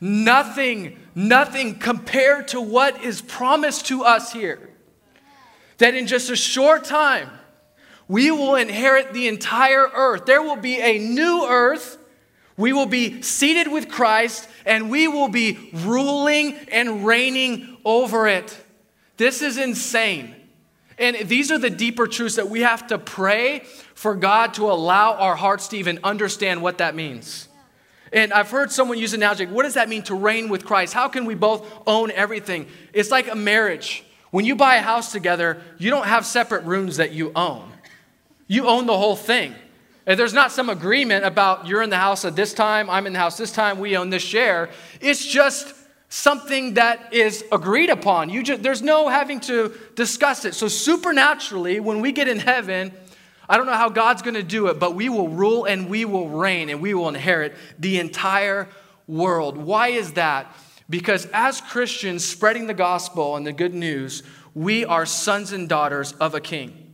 nothing 0.00 0.98
nothing 1.14 1.78
compared 1.78 2.48
to 2.48 2.60
what 2.60 3.02
is 3.02 3.20
promised 3.20 3.86
to 3.86 4.02
us 4.04 4.32
here. 4.32 4.71
That 5.82 5.96
in 5.96 6.06
just 6.06 6.30
a 6.30 6.36
short 6.36 6.84
time, 6.84 7.28
we 8.06 8.30
will 8.30 8.54
inherit 8.54 9.12
the 9.12 9.26
entire 9.26 9.88
earth. 9.92 10.26
There 10.26 10.40
will 10.40 10.54
be 10.54 10.80
a 10.80 10.96
new 10.96 11.44
earth. 11.44 11.98
We 12.56 12.72
will 12.72 12.86
be 12.86 13.20
seated 13.22 13.66
with 13.66 13.88
Christ 13.88 14.48
and 14.64 14.92
we 14.92 15.08
will 15.08 15.26
be 15.26 15.70
ruling 15.72 16.54
and 16.70 17.04
reigning 17.04 17.78
over 17.84 18.28
it. 18.28 18.56
This 19.16 19.42
is 19.42 19.58
insane. 19.58 20.36
And 20.98 21.16
these 21.28 21.50
are 21.50 21.58
the 21.58 21.68
deeper 21.68 22.06
truths 22.06 22.36
that 22.36 22.48
we 22.48 22.60
have 22.60 22.86
to 22.86 22.96
pray 22.96 23.64
for 23.96 24.14
God 24.14 24.54
to 24.54 24.70
allow 24.70 25.14
our 25.14 25.34
hearts 25.34 25.66
to 25.68 25.78
even 25.78 25.98
understand 26.04 26.62
what 26.62 26.78
that 26.78 26.94
means. 26.94 27.48
And 28.12 28.32
I've 28.32 28.52
heard 28.52 28.70
someone 28.70 28.98
use 28.98 29.14
an 29.14 29.20
analogy 29.20 29.46
what 29.46 29.64
does 29.64 29.74
that 29.74 29.88
mean 29.88 30.04
to 30.04 30.14
reign 30.14 30.48
with 30.48 30.64
Christ? 30.64 30.94
How 30.94 31.08
can 31.08 31.24
we 31.24 31.34
both 31.34 31.66
own 31.88 32.12
everything? 32.12 32.68
It's 32.92 33.10
like 33.10 33.28
a 33.28 33.34
marriage. 33.34 34.04
When 34.32 34.46
you 34.46 34.56
buy 34.56 34.76
a 34.76 34.82
house 34.82 35.12
together, 35.12 35.60
you 35.76 35.90
don't 35.90 36.06
have 36.06 36.24
separate 36.24 36.64
rooms 36.64 36.96
that 36.96 37.12
you 37.12 37.32
own, 37.36 37.70
you 38.48 38.66
own 38.66 38.86
the 38.86 38.96
whole 38.96 39.14
thing. 39.14 39.54
And 40.04 40.18
there's 40.18 40.32
not 40.32 40.50
some 40.50 40.68
agreement 40.68 41.24
about 41.24 41.68
you're 41.68 41.82
in 41.82 41.90
the 41.90 41.98
house 41.98 42.24
at 42.24 42.34
this 42.34 42.52
time, 42.52 42.90
I'm 42.90 43.06
in 43.06 43.12
the 43.12 43.18
house 43.18 43.36
this 43.36 43.52
time, 43.52 43.78
we 43.78 43.96
own 43.96 44.10
this 44.10 44.22
share. 44.22 44.70
It's 45.00 45.24
just 45.24 45.74
something 46.08 46.74
that 46.74 47.12
is 47.12 47.44
agreed 47.52 47.90
upon. 47.90 48.30
You 48.30 48.42
just, 48.42 48.62
there's 48.62 48.82
no 48.82 49.08
having 49.08 49.38
to 49.40 49.72
discuss 49.94 50.44
it. 50.46 50.54
So 50.54 50.66
supernaturally, 50.66 51.78
when 51.78 52.00
we 52.00 52.10
get 52.10 52.26
in 52.26 52.38
heaven, 52.38 52.92
I 53.48 53.58
don't 53.58 53.66
know 53.66 53.74
how 53.74 53.90
God's 53.90 54.22
going 54.22 54.34
to 54.34 54.42
do 54.42 54.68
it, 54.68 54.78
but 54.78 54.94
we 54.94 55.10
will 55.10 55.28
rule 55.28 55.66
and 55.66 55.90
we 55.90 56.06
will 56.06 56.28
reign 56.30 56.70
and 56.70 56.80
we 56.80 56.94
will 56.94 57.08
inherit 57.08 57.54
the 57.78 58.00
entire 58.00 58.68
world. 59.06 59.58
Why 59.58 59.88
is 59.88 60.14
that? 60.14 60.56
Because 60.92 61.24
as 61.32 61.62
Christians 61.62 62.22
spreading 62.22 62.66
the 62.66 62.74
gospel 62.74 63.36
and 63.36 63.46
the 63.46 63.52
good 63.54 63.72
news, 63.72 64.22
we 64.52 64.84
are 64.84 65.06
sons 65.06 65.50
and 65.50 65.66
daughters 65.66 66.12
of 66.12 66.34
a 66.34 66.40
king. 66.40 66.92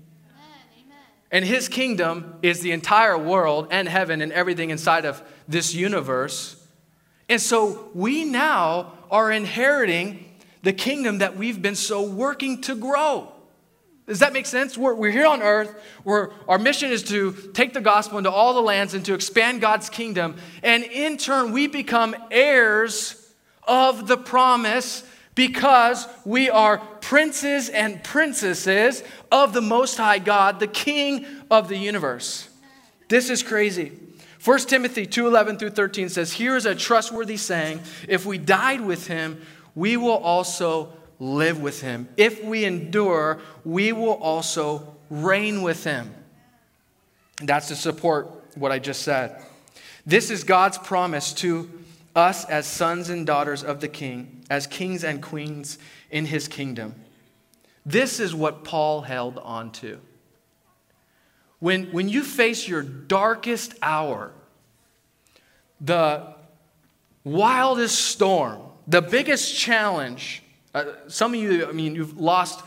And 1.32 1.44
his 1.44 1.68
kingdom 1.68 2.36
is 2.40 2.60
the 2.60 2.70
entire 2.70 3.18
world 3.18 3.66
and 3.72 3.88
heaven 3.88 4.22
and 4.22 4.30
everything 4.30 4.70
inside 4.70 5.04
of 5.04 5.20
this 5.48 5.74
universe. 5.74 6.64
And 7.28 7.40
so 7.40 7.90
we 7.92 8.24
now 8.24 8.92
are 9.10 9.32
inheriting 9.32 10.32
the 10.62 10.72
kingdom 10.72 11.18
that 11.18 11.36
we've 11.36 11.60
been 11.60 11.74
so 11.74 12.08
working 12.08 12.60
to 12.62 12.76
grow. 12.76 13.32
Does 14.06 14.20
that 14.20 14.32
make 14.32 14.46
sense? 14.46 14.78
We're, 14.78 14.94
we're 14.94 15.10
here 15.10 15.26
on 15.26 15.42
earth. 15.42 15.74
We're, 16.04 16.30
our 16.46 16.60
mission 16.60 16.92
is 16.92 17.02
to 17.04 17.32
take 17.52 17.72
the 17.72 17.80
gospel 17.80 18.18
into 18.18 18.30
all 18.30 18.54
the 18.54 18.62
lands 18.62 18.94
and 18.94 19.04
to 19.06 19.14
expand 19.14 19.60
God's 19.60 19.90
kingdom. 19.90 20.36
And 20.62 20.84
in 20.84 21.16
turn, 21.16 21.50
we 21.50 21.66
become 21.66 22.14
heirs 22.30 23.17
of 23.68 24.08
the 24.08 24.16
promise 24.16 25.04
because 25.34 26.08
we 26.24 26.50
are 26.50 26.78
princes 26.78 27.68
and 27.68 28.02
princesses 28.02 29.04
of 29.30 29.52
the 29.52 29.60
Most 29.60 29.96
High 29.96 30.18
God, 30.18 30.58
the 30.58 30.66
King 30.66 31.24
of 31.50 31.68
the 31.68 31.76
universe. 31.76 32.48
This 33.08 33.30
is 33.30 33.42
crazy. 33.44 33.92
1 34.42 34.68
Timothy 34.68 35.06
2:11 35.06 35.58
through 35.58 35.70
13 35.70 36.08
says, 36.08 36.32
"Here 36.32 36.56
is 36.56 36.66
a 36.66 36.74
trustworthy 36.74 37.36
saying, 37.36 37.80
if 38.08 38.26
we 38.26 38.38
died 38.38 38.80
with 38.80 39.06
him, 39.06 39.40
we 39.74 39.96
will 39.96 40.18
also 40.18 40.92
live 41.20 41.60
with 41.60 41.82
him. 41.82 42.08
If 42.16 42.42
we 42.42 42.64
endure, 42.64 43.40
we 43.64 43.92
will 43.92 44.14
also 44.14 44.96
reign 45.10 45.62
with 45.62 45.84
him. 45.84 46.14
That's 47.42 47.68
to 47.68 47.76
support 47.76 48.28
what 48.54 48.72
I 48.72 48.78
just 48.78 49.02
said. 49.02 49.42
This 50.06 50.30
is 50.30 50.44
God's 50.44 50.78
promise 50.78 51.32
to 51.34 51.70
us 52.18 52.44
as 52.44 52.66
sons 52.66 53.08
and 53.08 53.26
daughters 53.26 53.62
of 53.64 53.80
the 53.80 53.88
King, 53.88 54.44
as 54.50 54.66
kings 54.66 55.04
and 55.04 55.22
queens 55.22 55.78
in 56.10 56.26
his 56.26 56.48
kingdom. 56.48 56.94
This 57.86 58.20
is 58.20 58.34
what 58.34 58.64
Paul 58.64 59.02
held 59.02 59.38
on 59.38 59.70
to. 59.72 59.98
When, 61.60 61.86
when 61.92 62.08
you 62.08 62.22
face 62.22 62.68
your 62.68 62.82
darkest 62.82 63.74
hour, 63.80 64.32
the 65.80 66.34
wildest 67.24 67.98
storm, 67.98 68.60
the 68.86 69.00
biggest 69.00 69.56
challenge, 69.56 70.42
uh, 70.74 70.84
some 71.06 71.34
of 71.34 71.40
you, 71.40 71.66
I 71.66 71.72
mean, 71.72 71.94
you've 71.94 72.18
lost 72.18 72.64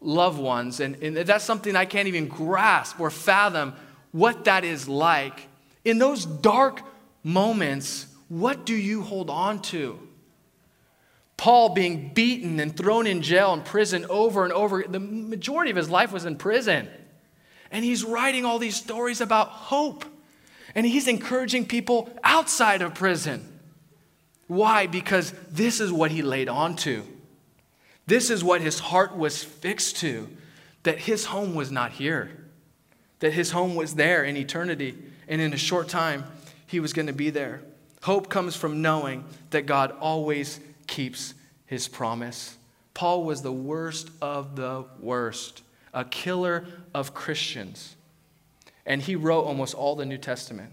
loved 0.00 0.38
ones, 0.38 0.80
and, 0.80 0.96
and 1.02 1.16
that's 1.16 1.44
something 1.44 1.76
I 1.76 1.84
can't 1.84 2.08
even 2.08 2.28
grasp 2.28 3.00
or 3.00 3.10
fathom 3.10 3.74
what 4.12 4.44
that 4.44 4.64
is 4.64 4.88
like. 4.88 5.48
In 5.84 5.98
those 5.98 6.24
dark 6.26 6.80
moments, 7.22 8.06
what 8.40 8.66
do 8.66 8.74
you 8.74 9.02
hold 9.02 9.30
on 9.30 9.62
to? 9.62 9.96
Paul 11.36 11.68
being 11.68 12.12
beaten 12.12 12.58
and 12.58 12.76
thrown 12.76 13.06
in 13.06 13.22
jail 13.22 13.52
and 13.52 13.64
prison 13.64 14.06
over 14.10 14.42
and 14.42 14.52
over. 14.52 14.84
The 14.88 14.98
majority 14.98 15.70
of 15.70 15.76
his 15.76 15.88
life 15.88 16.10
was 16.10 16.24
in 16.24 16.34
prison. 16.34 16.88
And 17.70 17.84
he's 17.84 18.02
writing 18.02 18.44
all 18.44 18.58
these 18.58 18.74
stories 18.74 19.20
about 19.20 19.50
hope. 19.50 20.04
And 20.74 20.84
he's 20.84 21.06
encouraging 21.06 21.66
people 21.66 22.12
outside 22.24 22.82
of 22.82 22.94
prison. 22.94 23.60
Why? 24.48 24.88
Because 24.88 25.32
this 25.52 25.80
is 25.80 25.92
what 25.92 26.10
he 26.10 26.22
laid 26.22 26.48
on 26.48 26.74
to. 26.78 27.04
This 28.08 28.30
is 28.30 28.42
what 28.42 28.60
his 28.60 28.80
heart 28.80 29.16
was 29.16 29.44
fixed 29.44 29.98
to 29.98 30.28
that 30.82 30.98
his 30.98 31.26
home 31.26 31.54
was 31.54 31.70
not 31.70 31.92
here, 31.92 32.48
that 33.20 33.32
his 33.32 33.52
home 33.52 33.76
was 33.76 33.94
there 33.94 34.24
in 34.24 34.36
eternity, 34.36 34.98
and 35.28 35.40
in 35.40 35.52
a 35.54 35.56
short 35.56 35.88
time, 35.88 36.24
he 36.66 36.80
was 36.80 36.92
going 36.92 37.06
to 37.06 37.12
be 37.12 37.30
there. 37.30 37.62
Hope 38.04 38.28
comes 38.28 38.54
from 38.54 38.82
knowing 38.82 39.24
that 39.48 39.64
God 39.64 39.96
always 39.98 40.60
keeps 40.86 41.32
his 41.64 41.88
promise. 41.88 42.58
Paul 42.92 43.24
was 43.24 43.40
the 43.40 43.50
worst 43.50 44.10
of 44.20 44.56
the 44.56 44.84
worst, 45.00 45.62
a 45.94 46.04
killer 46.04 46.66
of 46.92 47.14
Christians. 47.14 47.96
And 48.84 49.00
he 49.00 49.16
wrote 49.16 49.44
almost 49.44 49.74
all 49.74 49.96
the 49.96 50.04
New 50.04 50.18
Testament. 50.18 50.70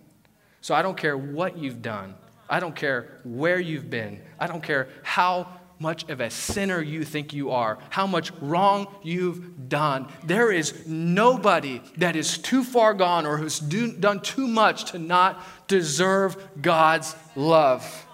So 0.59 0.75
I 0.75 0.81
don't 0.81 0.97
care 0.97 1.15
what 1.15 1.57
you've 1.57 1.81
done. 1.81 2.15
I 2.49 2.59
don't 2.59 2.75
care 2.75 3.21
where 3.23 3.61
you've 3.61 3.89
been. 3.89 4.19
I 4.37 4.45
don't 4.45 4.61
care 4.61 4.89
how 5.01 5.47
much 5.81 6.07
of 6.09 6.21
a 6.21 6.29
sinner 6.29 6.79
you 6.79 7.03
think 7.03 7.33
you 7.33 7.49
are, 7.49 7.79
how 7.89 8.05
much 8.05 8.31
wrong 8.39 8.85
you've 9.01 9.67
done. 9.67 10.07
There 10.23 10.51
is 10.51 10.85
nobody 10.85 11.81
that 11.97 12.15
is 12.15 12.37
too 12.37 12.63
far 12.63 12.93
gone 12.93 13.25
or 13.25 13.37
who's 13.37 13.59
do, 13.59 13.91
done 13.91 14.19
too 14.19 14.47
much 14.47 14.91
to 14.91 14.99
not 14.99 15.43
deserve 15.67 16.37
God's 16.61 17.15
love. 17.35 18.05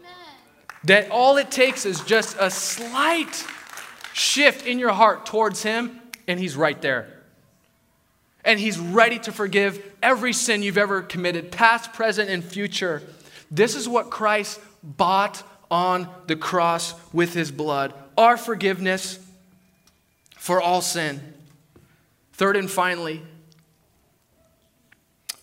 Amen. 0.00 0.12
That 0.84 1.10
all 1.10 1.36
it 1.36 1.50
takes 1.50 1.84
is 1.84 2.00
just 2.00 2.38
a 2.40 2.50
slight 2.50 3.44
shift 4.14 4.66
in 4.66 4.78
your 4.78 4.92
heart 4.92 5.26
towards 5.26 5.62
Him, 5.62 6.00
and 6.26 6.40
He's 6.40 6.56
right 6.56 6.80
there. 6.80 7.20
And 8.46 8.58
He's 8.58 8.78
ready 8.78 9.18
to 9.18 9.32
forgive 9.32 9.84
every 10.02 10.32
sin 10.32 10.62
you've 10.62 10.78
ever 10.78 11.02
committed, 11.02 11.52
past, 11.52 11.92
present, 11.92 12.30
and 12.30 12.42
future. 12.42 13.02
This 13.50 13.74
is 13.74 13.86
what 13.86 14.08
Christ 14.08 14.58
bought 14.82 15.42
on 15.70 16.08
the 16.26 16.36
cross 16.36 16.94
with 17.12 17.34
his 17.34 17.50
blood, 17.50 17.94
our 18.18 18.36
forgiveness 18.36 19.18
for 20.36 20.60
all 20.60 20.80
sin. 20.80 21.20
Third 22.32 22.56
and 22.56 22.70
finally, 22.70 23.22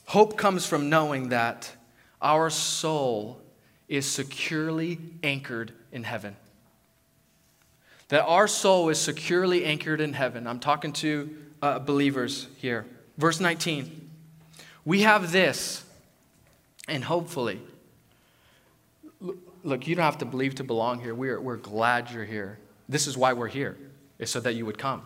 hope 0.06 0.38
comes 0.38 0.66
from 0.66 0.90
knowing 0.90 1.30
that 1.30 1.72
our 2.22 2.50
soul 2.50 3.40
is 3.88 4.06
securely 4.06 5.00
anchored 5.24 5.72
in 5.92 6.04
heaven. 6.04 6.36
That 8.10 8.24
our 8.26 8.48
soul 8.48 8.90
is 8.90 9.00
securely 9.00 9.66
anchored 9.66 10.02
in 10.02 10.14
heaven. 10.14 10.48
I'm 10.48 10.60
talking 10.60 10.94
to 10.94 11.36
uh, 11.62 11.80
believers 11.80 12.48
here. 12.58 12.86
Verse 13.18 13.40
19. 13.40 14.10
We 14.86 15.02
have 15.02 15.32
this, 15.32 15.84
and 16.88 17.04
hopefully, 17.04 17.60
look, 19.68 19.86
you 19.86 19.96
don't 19.96 20.06
have 20.06 20.18
to 20.20 20.26
believe 20.26 20.56
to 20.56 20.64
belong 20.64 21.02
here. 21.02 21.14
We're, 21.14 21.40
we're 21.40 21.58
glad 21.58 22.10
you're 22.10 22.26
here. 22.26 22.58
This 22.88 23.06
is 23.06 23.18
why 23.18 23.34
we're 23.34 23.50
here, 23.50 23.78
is 24.18 24.32
so 24.32 24.40
that 24.40 24.54
you 24.54 24.66
would 24.66 24.78
come. 24.78 25.02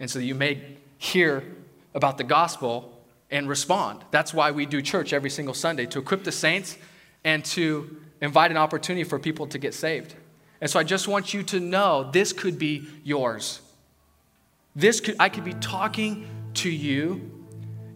And 0.00 0.10
so 0.10 0.18
that 0.18 0.24
you 0.24 0.34
may 0.34 0.60
hear 0.98 1.44
about 1.94 2.18
the 2.18 2.24
gospel 2.24 3.00
and 3.30 3.48
respond. 3.48 4.04
That's 4.10 4.34
why 4.34 4.50
we 4.50 4.66
do 4.66 4.82
church 4.82 5.12
every 5.12 5.30
single 5.30 5.54
Sunday, 5.54 5.86
to 5.86 6.00
equip 6.00 6.24
the 6.24 6.32
saints 6.32 6.76
and 7.22 7.44
to 7.46 7.96
invite 8.20 8.50
an 8.50 8.56
opportunity 8.56 9.04
for 9.04 9.18
people 9.18 9.46
to 9.46 9.58
get 9.58 9.74
saved. 9.74 10.14
And 10.60 10.68
so 10.68 10.80
I 10.80 10.82
just 10.82 11.06
want 11.06 11.32
you 11.32 11.42
to 11.44 11.60
know 11.60 12.10
this 12.10 12.32
could 12.32 12.58
be 12.58 12.86
yours. 13.04 13.60
This 14.74 15.00
could 15.00 15.16
I 15.20 15.28
could 15.28 15.44
be 15.44 15.54
talking 15.54 16.26
to 16.54 16.70
you 16.70 17.30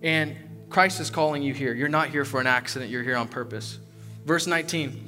and 0.03 0.37
Christ 0.71 1.01
is 1.01 1.11
calling 1.11 1.43
you 1.43 1.55
here. 1.55 1.75
You're 1.75 1.89
not 1.89 2.11
here 2.11 2.25
for 2.25 2.41
an 2.41 2.47
accident, 2.47 2.91
you're 2.91 3.03
here 3.03 3.17
on 3.17 3.27
purpose. 3.27 3.79
Verse 4.25 4.47
19. 4.47 5.08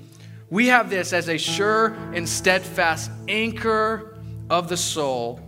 We 0.51 0.67
have 0.67 0.91
this 0.91 1.13
as 1.13 1.29
a 1.29 1.39
sure 1.39 1.95
and 2.13 2.29
steadfast 2.29 3.11
anchor 3.29 4.19
of 4.51 4.69
the 4.69 4.77
soul, 4.77 5.41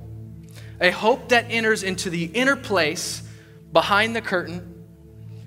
a 0.81 0.91
hope 0.91 1.31
that 1.31 1.47
enters 1.51 1.83
into 1.83 2.09
the 2.09 2.27
inner 2.27 2.55
place 2.55 3.23
behind 3.73 4.15
the 4.15 4.21
curtain 4.21 4.73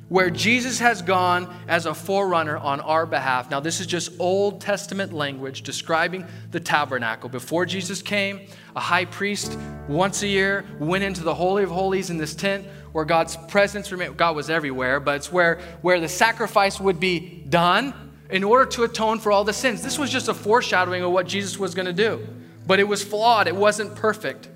where 0.07 0.29
Jesus 0.29 0.79
has 0.79 1.01
gone 1.01 1.51
as 1.67 1.87
a 1.87 1.93
forerunner 1.93 2.57
on 2.57 2.79
our 2.81 3.05
behalf. 3.05 3.49
Now, 3.49 3.59
this 3.59 3.79
is 3.79 3.87
just 3.87 4.11
Old 4.19 4.61
Testament 4.61 5.13
language 5.13 5.63
describing 5.63 6.25
the 6.51 6.59
tabernacle. 6.59 7.27
Before 7.27 7.65
Jesus 7.65 8.01
came, 8.03 8.47
a 8.75 8.79
high 8.79 9.05
priest 9.05 9.57
once 9.87 10.21
a 10.21 10.27
year 10.27 10.63
went 10.79 11.03
into 11.03 11.23
the 11.23 11.33
Holy 11.33 11.63
of 11.63 11.71
Holies 11.71 12.11
in 12.11 12.17
this 12.17 12.35
tent 12.35 12.67
where 12.91 13.05
God's 13.05 13.35
presence 13.47 13.91
remained. 13.91 14.15
God 14.15 14.35
was 14.35 14.49
everywhere, 14.49 14.99
but 14.99 15.15
it's 15.15 15.31
where, 15.31 15.59
where 15.81 15.99
the 15.99 16.09
sacrifice 16.09 16.79
would 16.79 16.99
be 16.99 17.43
done 17.49 18.04
in 18.29 18.43
order 18.43 18.65
to 18.65 18.83
atone 18.83 19.19
for 19.19 19.31
all 19.31 19.43
the 19.43 19.53
sins. 19.53 19.81
This 19.81 19.99
was 19.99 20.11
just 20.11 20.27
a 20.27 20.33
foreshadowing 20.33 21.03
of 21.03 21.11
what 21.11 21.27
Jesus 21.27 21.59
was 21.59 21.75
going 21.75 21.85
to 21.85 21.93
do, 21.93 22.27
but 22.65 22.79
it 22.79 22.87
was 22.87 23.03
flawed, 23.03 23.47
it 23.47 23.55
wasn't 23.55 23.95
perfect. 23.95 24.49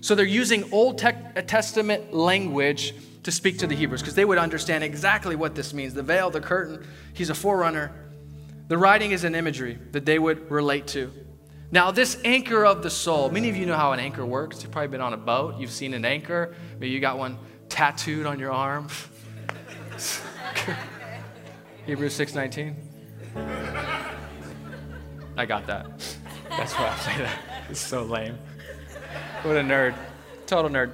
So 0.00 0.14
they're 0.14 0.26
using 0.26 0.70
Old 0.72 1.02
uh, 1.02 1.12
Testament 1.42 2.12
language 2.12 2.94
to 3.22 3.32
speak 3.32 3.58
to 3.58 3.66
the 3.66 3.74
Hebrews 3.74 4.02
because 4.02 4.14
they 4.14 4.26
would 4.26 4.38
understand 4.38 4.84
exactly 4.84 5.34
what 5.34 5.54
this 5.54 5.72
means 5.72 5.94
the 5.94 6.02
veil, 6.02 6.30
the 6.30 6.40
curtain, 6.40 6.86
he's 7.14 7.30
a 7.30 7.34
forerunner. 7.34 7.90
The 8.68 8.78
writing 8.78 9.12
is 9.12 9.24
an 9.24 9.34
imagery 9.34 9.78
that 9.92 10.04
they 10.04 10.18
would 10.18 10.50
relate 10.50 10.86
to. 10.88 11.12
Now, 11.70 11.90
this 11.90 12.20
anchor 12.24 12.64
of 12.64 12.82
the 12.82 12.90
soul, 12.90 13.30
many 13.30 13.48
of 13.48 13.56
you 13.56 13.66
know 13.66 13.76
how 13.76 13.92
an 13.92 14.00
anchor 14.00 14.24
works. 14.24 14.62
You've 14.62 14.72
probably 14.72 14.88
been 14.88 15.00
on 15.00 15.12
a 15.12 15.18
boat, 15.18 15.56
you've 15.58 15.70
seen 15.70 15.94
an 15.94 16.04
anchor, 16.04 16.54
maybe 16.74 16.90
you 16.90 17.00
got 17.00 17.18
one 17.18 17.38
tattooed 17.68 18.26
on 18.26 18.38
your 18.38 18.52
arm. 18.52 18.88
Hebrews 21.86 22.18
6:19. 22.18 22.93
I 25.36 25.46
got 25.46 25.66
that. 25.66 25.86
That's 26.48 26.72
why 26.74 26.88
I 26.88 26.96
say 26.98 27.18
that. 27.22 27.38
It's 27.70 27.80
so 27.80 28.04
lame. 28.04 28.38
What 29.42 29.56
a 29.56 29.60
nerd. 29.60 29.94
Total 30.46 30.70
nerd. 30.70 30.92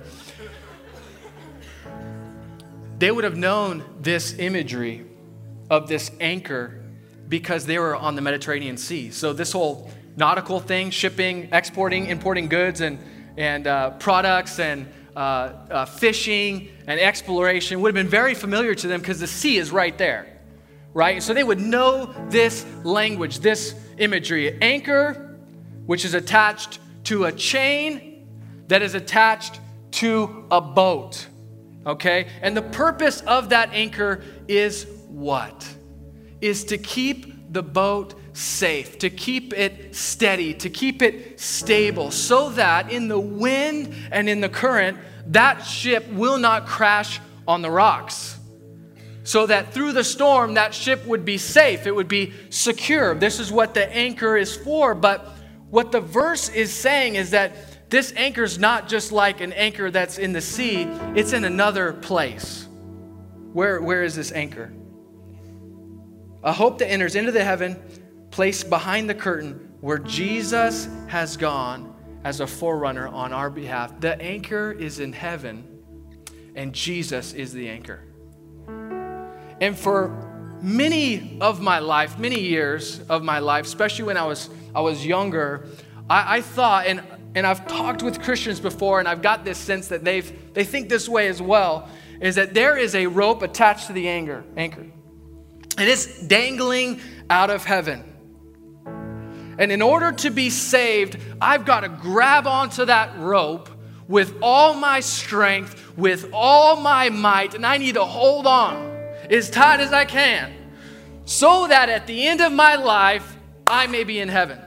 they 2.98 3.10
would 3.10 3.24
have 3.24 3.36
known 3.36 3.84
this 4.00 4.38
imagery 4.38 5.04
of 5.70 5.88
this 5.88 6.10
anchor 6.20 6.82
because 7.28 7.64
they 7.64 7.78
were 7.78 7.96
on 7.96 8.14
the 8.14 8.20
Mediterranean 8.20 8.76
Sea. 8.76 9.10
So, 9.10 9.32
this 9.32 9.52
whole 9.52 9.90
nautical 10.16 10.60
thing, 10.60 10.90
shipping, 10.90 11.48
exporting, 11.52 12.06
importing 12.06 12.48
goods 12.48 12.82
and, 12.82 12.98
and 13.38 13.66
uh, 13.66 13.90
products 13.92 14.58
and 14.58 14.86
uh, 15.16 15.18
uh, 15.18 15.84
fishing 15.86 16.68
and 16.86 17.00
exploration 17.00 17.80
would 17.80 17.88
have 17.88 17.94
been 17.94 18.10
very 18.10 18.34
familiar 18.34 18.74
to 18.74 18.86
them 18.86 19.00
because 19.00 19.18
the 19.18 19.26
sea 19.26 19.56
is 19.56 19.70
right 19.70 19.96
there, 19.96 20.29
right? 20.94 21.22
So, 21.22 21.34
they 21.34 21.44
would 21.44 21.60
know 21.60 22.14
this 22.28 22.66
language, 22.84 23.40
this 23.40 23.74
imagery. 23.98 24.60
Anchor, 24.60 25.38
which 25.86 26.04
is 26.04 26.14
attached 26.14 26.78
to 27.04 27.24
a 27.24 27.32
chain 27.32 28.28
that 28.68 28.82
is 28.82 28.94
attached 28.94 29.60
to 29.92 30.46
a 30.50 30.60
boat. 30.60 31.26
Okay? 31.86 32.28
And 32.42 32.56
the 32.56 32.62
purpose 32.62 33.20
of 33.22 33.50
that 33.50 33.72
anchor 33.72 34.22
is 34.48 34.86
what? 35.08 35.68
Is 36.40 36.64
to 36.64 36.78
keep 36.78 37.52
the 37.52 37.62
boat 37.62 38.14
safe, 38.32 38.98
to 38.98 39.10
keep 39.10 39.52
it 39.52 39.94
steady, 39.94 40.54
to 40.54 40.70
keep 40.70 41.02
it 41.02 41.40
stable, 41.40 42.10
so 42.10 42.50
that 42.50 42.90
in 42.90 43.08
the 43.08 43.18
wind 43.18 43.94
and 44.12 44.28
in 44.28 44.40
the 44.40 44.48
current, 44.48 44.98
that 45.26 45.60
ship 45.66 46.08
will 46.12 46.38
not 46.38 46.66
crash 46.66 47.20
on 47.46 47.62
the 47.62 47.70
rocks. 47.70 48.38
So 49.22 49.46
that 49.46 49.72
through 49.72 49.92
the 49.92 50.04
storm, 50.04 50.54
that 50.54 50.74
ship 50.74 51.04
would 51.06 51.24
be 51.24 51.38
safe, 51.38 51.86
it 51.86 51.94
would 51.94 52.08
be 52.08 52.32
secure. 52.48 53.14
This 53.14 53.38
is 53.38 53.52
what 53.52 53.74
the 53.74 53.94
anchor 53.94 54.36
is 54.36 54.56
for. 54.56 54.94
But 54.94 55.26
what 55.68 55.92
the 55.92 56.00
verse 56.00 56.48
is 56.48 56.72
saying 56.72 57.16
is 57.16 57.30
that 57.30 57.90
this 57.90 58.12
anchor 58.16 58.44
is 58.44 58.58
not 58.58 58.88
just 58.88 59.12
like 59.12 59.40
an 59.40 59.52
anchor 59.52 59.90
that's 59.90 60.18
in 60.18 60.32
the 60.32 60.40
sea, 60.40 60.82
it's 61.14 61.32
in 61.32 61.44
another 61.44 61.92
place. 61.92 62.66
Where, 63.52 63.80
where 63.80 64.04
is 64.04 64.14
this 64.14 64.32
anchor? 64.32 64.72
A 66.42 66.52
hope 66.52 66.78
that 66.78 66.88
enters 66.88 67.16
into 67.16 67.32
the 67.32 67.44
heaven, 67.44 67.82
placed 68.30 68.70
behind 68.70 69.10
the 69.10 69.14
curtain, 69.14 69.72
where 69.80 69.98
Jesus 69.98 70.88
has 71.08 71.36
gone 71.36 71.94
as 72.24 72.40
a 72.40 72.46
forerunner 72.46 73.08
on 73.08 73.32
our 73.32 73.50
behalf. 73.50 73.98
The 74.00 74.20
anchor 74.20 74.72
is 74.72 75.00
in 75.00 75.12
heaven, 75.12 75.64
and 76.54 76.72
Jesus 76.72 77.32
is 77.32 77.52
the 77.52 77.68
anchor. 77.68 78.04
And 79.60 79.78
for 79.78 80.58
many 80.62 81.38
of 81.40 81.60
my 81.60 81.78
life, 81.78 82.18
many 82.18 82.40
years 82.40 83.00
of 83.08 83.22
my 83.22 83.38
life, 83.38 83.66
especially 83.66 84.04
when 84.04 84.16
I 84.16 84.24
was, 84.24 84.50
I 84.74 84.80
was 84.80 85.04
younger, 85.04 85.66
I, 86.08 86.38
I 86.38 86.40
thought, 86.40 86.86
and 86.86 87.02
and 87.34 87.46
I've 87.46 87.66
talked 87.68 88.02
with 88.02 88.20
Christians 88.20 88.58
before, 88.58 88.98
and 88.98 89.06
I've 89.06 89.22
got 89.22 89.44
this 89.44 89.58
sense 89.58 89.88
that 89.88 90.04
they've, 90.04 90.52
they 90.52 90.64
think 90.64 90.88
this 90.88 91.08
way 91.08 91.28
as 91.28 91.40
well, 91.40 91.88
is 92.20 92.34
that 92.34 92.54
there 92.54 92.76
is 92.76 92.94
a 92.94 93.06
rope 93.06 93.42
attached 93.42 93.86
to 93.86 93.92
the 93.92 94.08
anchor, 94.08 94.44
anchor. 94.56 94.86
And 95.78 95.88
it's 95.88 96.20
dangling 96.22 97.00
out 97.30 97.50
of 97.50 97.64
heaven. 97.64 98.04
And 99.58 99.70
in 99.70 99.80
order 99.80 100.10
to 100.10 100.30
be 100.30 100.50
saved, 100.50 101.18
I've 101.40 101.64
got 101.64 101.80
to 101.80 101.88
grab 101.88 102.46
onto 102.46 102.86
that 102.86 103.16
rope 103.18 103.68
with 104.08 104.34
all 104.42 104.74
my 104.74 104.98
strength, 104.98 105.96
with 105.96 106.30
all 106.32 106.80
my 106.80 107.10
might, 107.10 107.54
and 107.54 107.64
I 107.64 107.76
need 107.76 107.94
to 107.94 108.04
hold 108.04 108.46
on 108.46 108.99
as 109.30 109.48
tight 109.48 109.80
as 109.80 109.92
I 109.92 110.04
can 110.04 110.52
so 111.24 111.68
that 111.68 111.88
at 111.88 112.06
the 112.06 112.26
end 112.26 112.40
of 112.40 112.52
my 112.52 112.74
life, 112.74 113.36
I 113.66 113.86
may 113.86 114.04
be 114.04 114.18
in 114.18 114.28
heaven. 114.28 114.58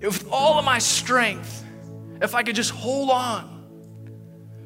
with 0.00 0.28
all 0.30 0.58
of 0.58 0.64
my 0.64 0.78
strength, 0.78 1.64
if 2.20 2.34
I 2.34 2.42
could 2.42 2.56
just 2.56 2.70
hold 2.70 3.10
on. 3.10 3.56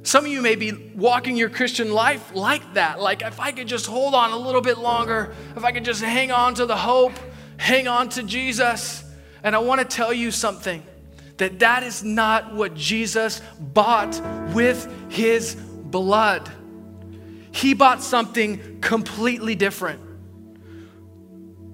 Some 0.02 0.24
of 0.24 0.30
you 0.30 0.42
may 0.42 0.56
be 0.56 0.92
walking 0.96 1.36
your 1.36 1.48
Christian 1.48 1.92
life 1.92 2.34
like 2.34 2.74
that. 2.74 3.00
Like, 3.00 3.22
if 3.22 3.38
I 3.38 3.52
could 3.52 3.68
just 3.68 3.86
hold 3.86 4.14
on 4.14 4.32
a 4.32 4.36
little 4.36 4.60
bit 4.60 4.78
longer, 4.78 5.34
if 5.56 5.64
I 5.64 5.70
could 5.70 5.84
just 5.84 6.02
hang 6.02 6.32
on 6.32 6.54
to 6.56 6.66
the 6.66 6.76
hope, 6.76 7.12
hang 7.56 7.86
on 7.86 8.08
to 8.10 8.22
Jesus. 8.22 9.04
And 9.44 9.54
I 9.54 9.60
want 9.60 9.80
to 9.80 9.86
tell 9.86 10.12
you 10.12 10.30
something 10.30 10.82
that 11.36 11.60
that 11.60 11.82
is 11.82 12.02
not 12.02 12.52
what 12.54 12.74
Jesus 12.74 13.40
bought 13.58 14.20
with 14.52 14.92
his 15.08 15.56
blood. 15.92 16.50
He 17.52 17.74
bought 17.74 18.02
something 18.02 18.80
completely 18.80 19.54
different. 19.54 20.00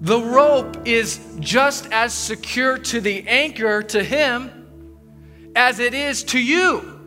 The 0.01 0.19
rope 0.21 0.87
is 0.87 1.19
just 1.39 1.91
as 1.91 2.13
secure 2.13 2.77
to 2.77 3.01
the 3.01 3.27
anchor 3.27 3.81
to 3.83 4.03
him 4.03 4.51
as 5.55 5.79
it 5.79 5.93
is 5.93 6.23
to 6.25 6.39
you. 6.39 6.97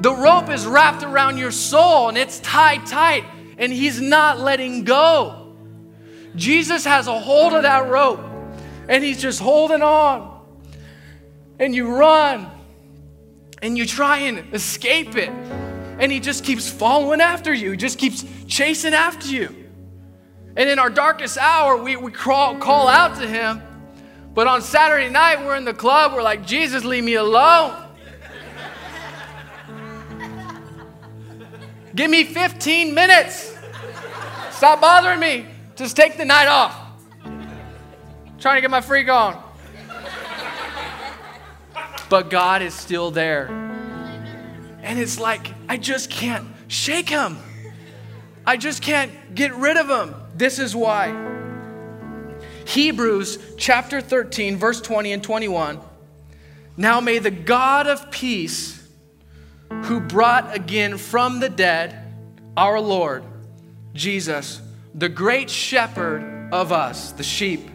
The 0.00 0.14
rope 0.14 0.48
is 0.48 0.66
wrapped 0.66 1.02
around 1.02 1.38
your 1.38 1.50
soul 1.50 2.08
and 2.08 2.16
it's 2.16 2.40
tied 2.40 2.86
tight, 2.86 3.24
and 3.58 3.72
he's 3.72 4.00
not 4.00 4.38
letting 4.38 4.84
go. 4.84 5.54
Jesus 6.36 6.84
has 6.84 7.06
a 7.06 7.18
hold 7.18 7.52
of 7.52 7.62
that 7.62 7.88
rope 7.88 8.20
and 8.88 9.04
he's 9.04 9.20
just 9.20 9.40
holding 9.40 9.82
on. 9.82 10.40
And 11.58 11.74
you 11.74 11.94
run 11.94 12.50
and 13.60 13.76
you 13.76 13.84
try 13.86 14.18
and 14.18 14.54
escape 14.54 15.16
it, 15.16 15.30
and 16.00 16.10
he 16.10 16.18
just 16.18 16.44
keeps 16.44 16.68
following 16.68 17.20
after 17.20 17.52
you, 17.52 17.72
he 17.72 17.76
just 17.76 17.98
keeps 17.98 18.24
chasing 18.48 18.94
after 18.94 19.28
you. 19.28 19.60
And 20.56 20.68
in 20.68 20.78
our 20.78 20.90
darkest 20.90 21.38
hour, 21.38 21.76
we, 21.76 21.96
we 21.96 22.10
crawl, 22.10 22.56
call 22.56 22.88
out 22.88 23.18
to 23.20 23.28
Him. 23.28 23.62
But 24.34 24.46
on 24.46 24.62
Saturday 24.62 25.08
night, 25.08 25.44
we're 25.44 25.56
in 25.56 25.64
the 25.64 25.74
club, 25.74 26.12
we're 26.12 26.22
like, 26.22 26.46
Jesus, 26.46 26.84
leave 26.84 27.04
me 27.04 27.14
alone. 27.14 27.74
Give 31.94 32.10
me 32.10 32.24
15 32.24 32.94
minutes. 32.94 33.56
Stop 34.50 34.80
bothering 34.80 35.20
me. 35.20 35.46
Just 35.76 35.96
take 35.96 36.16
the 36.16 36.24
night 36.24 36.48
off. 36.48 36.76
I'm 37.24 38.38
trying 38.38 38.56
to 38.56 38.60
get 38.60 38.70
my 38.70 38.80
freak 38.80 39.08
on. 39.08 39.42
But 42.08 42.28
God 42.28 42.62
is 42.62 42.74
still 42.74 43.10
there. 43.10 43.48
And 44.82 44.98
it's 44.98 45.20
like, 45.20 45.52
I 45.70 45.76
just 45.76 46.10
can't 46.10 46.48
shake 46.66 47.08
Him. 47.08 47.38
I 48.44 48.56
just 48.56 48.82
can't 48.82 49.36
get 49.36 49.54
rid 49.54 49.76
of 49.76 49.88
Him. 49.88 50.16
This 50.34 50.58
is 50.58 50.74
why. 50.74 51.14
Hebrews 52.66 53.38
chapter 53.56 54.00
13, 54.00 54.56
verse 54.56 54.80
20 54.80 55.12
and 55.12 55.22
21. 55.22 55.78
Now 56.76 57.00
may 57.00 57.20
the 57.20 57.30
God 57.30 57.86
of 57.86 58.10
peace, 58.10 58.84
who 59.84 60.00
brought 60.00 60.52
again 60.52 60.98
from 60.98 61.38
the 61.38 61.48
dead 61.48 62.16
our 62.56 62.80
Lord, 62.80 63.22
Jesus, 63.94 64.60
the 64.92 65.08
great 65.08 65.48
shepherd 65.48 66.48
of 66.52 66.72
us, 66.72 67.12
the 67.12 67.22
sheep, 67.22 67.70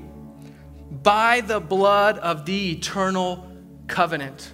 by 0.91 1.39
the 1.39 1.62
blood 1.62 2.17
of 2.17 2.45
the 2.45 2.73
eternal 2.73 3.49
covenant. 3.88 4.51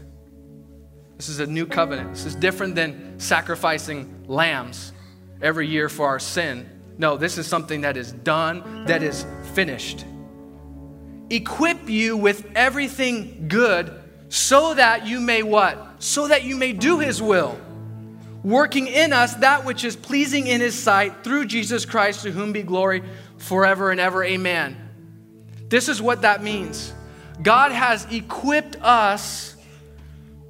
This 1.22 1.30
is 1.30 1.40
a 1.40 1.46
new 1.46 1.68
covenant. 1.68 2.14
This 2.14 2.26
is 2.26 2.34
different 2.34 2.74
than 2.74 3.20
sacrificing 3.20 4.24
lambs 4.28 4.92
every 5.40 5.68
year 5.68 5.88
for 5.88 6.08
our 6.08 6.18
sin. 6.18 6.68
No, 6.98 7.16
this 7.16 7.38
is 7.38 7.46
something 7.46 7.82
that 7.82 7.96
is 7.96 8.12
done, 8.12 8.86
that 8.88 9.04
is 9.04 9.24
finished. 9.54 10.04
Equip 11.30 11.88
you 11.88 12.18
with 12.18 12.52
everything 12.56 13.46
good 13.48 14.02
so 14.30 14.74
that 14.74 15.06
you 15.06 15.20
may 15.20 15.44
what? 15.44 16.02
So 16.02 16.28
that 16.28 16.44
you 16.44 16.56
may 16.56 16.74
do 16.74 16.98
his 16.98 17.22
will. 17.22 17.56
Working 18.44 18.88
in 18.88 19.14
us 19.14 19.36
that 19.36 19.64
which 19.64 19.84
is 19.84 19.96
pleasing 19.96 20.48
in 20.48 20.60
his 20.60 20.74
sight 20.74 21.24
through 21.24 21.46
Jesus 21.46 21.86
Christ, 21.86 22.24
to 22.24 22.32
whom 22.32 22.52
be 22.52 22.64
glory 22.64 23.04
forever 23.38 23.92
and 23.92 24.00
ever. 24.00 24.24
Amen. 24.24 24.76
This 25.70 25.88
is 25.88 26.02
what 26.02 26.24
that 26.24 26.42
means. 26.42 26.92
God 27.44 27.72
has 27.72 28.12
equipped 28.12 28.76
us 28.82 29.51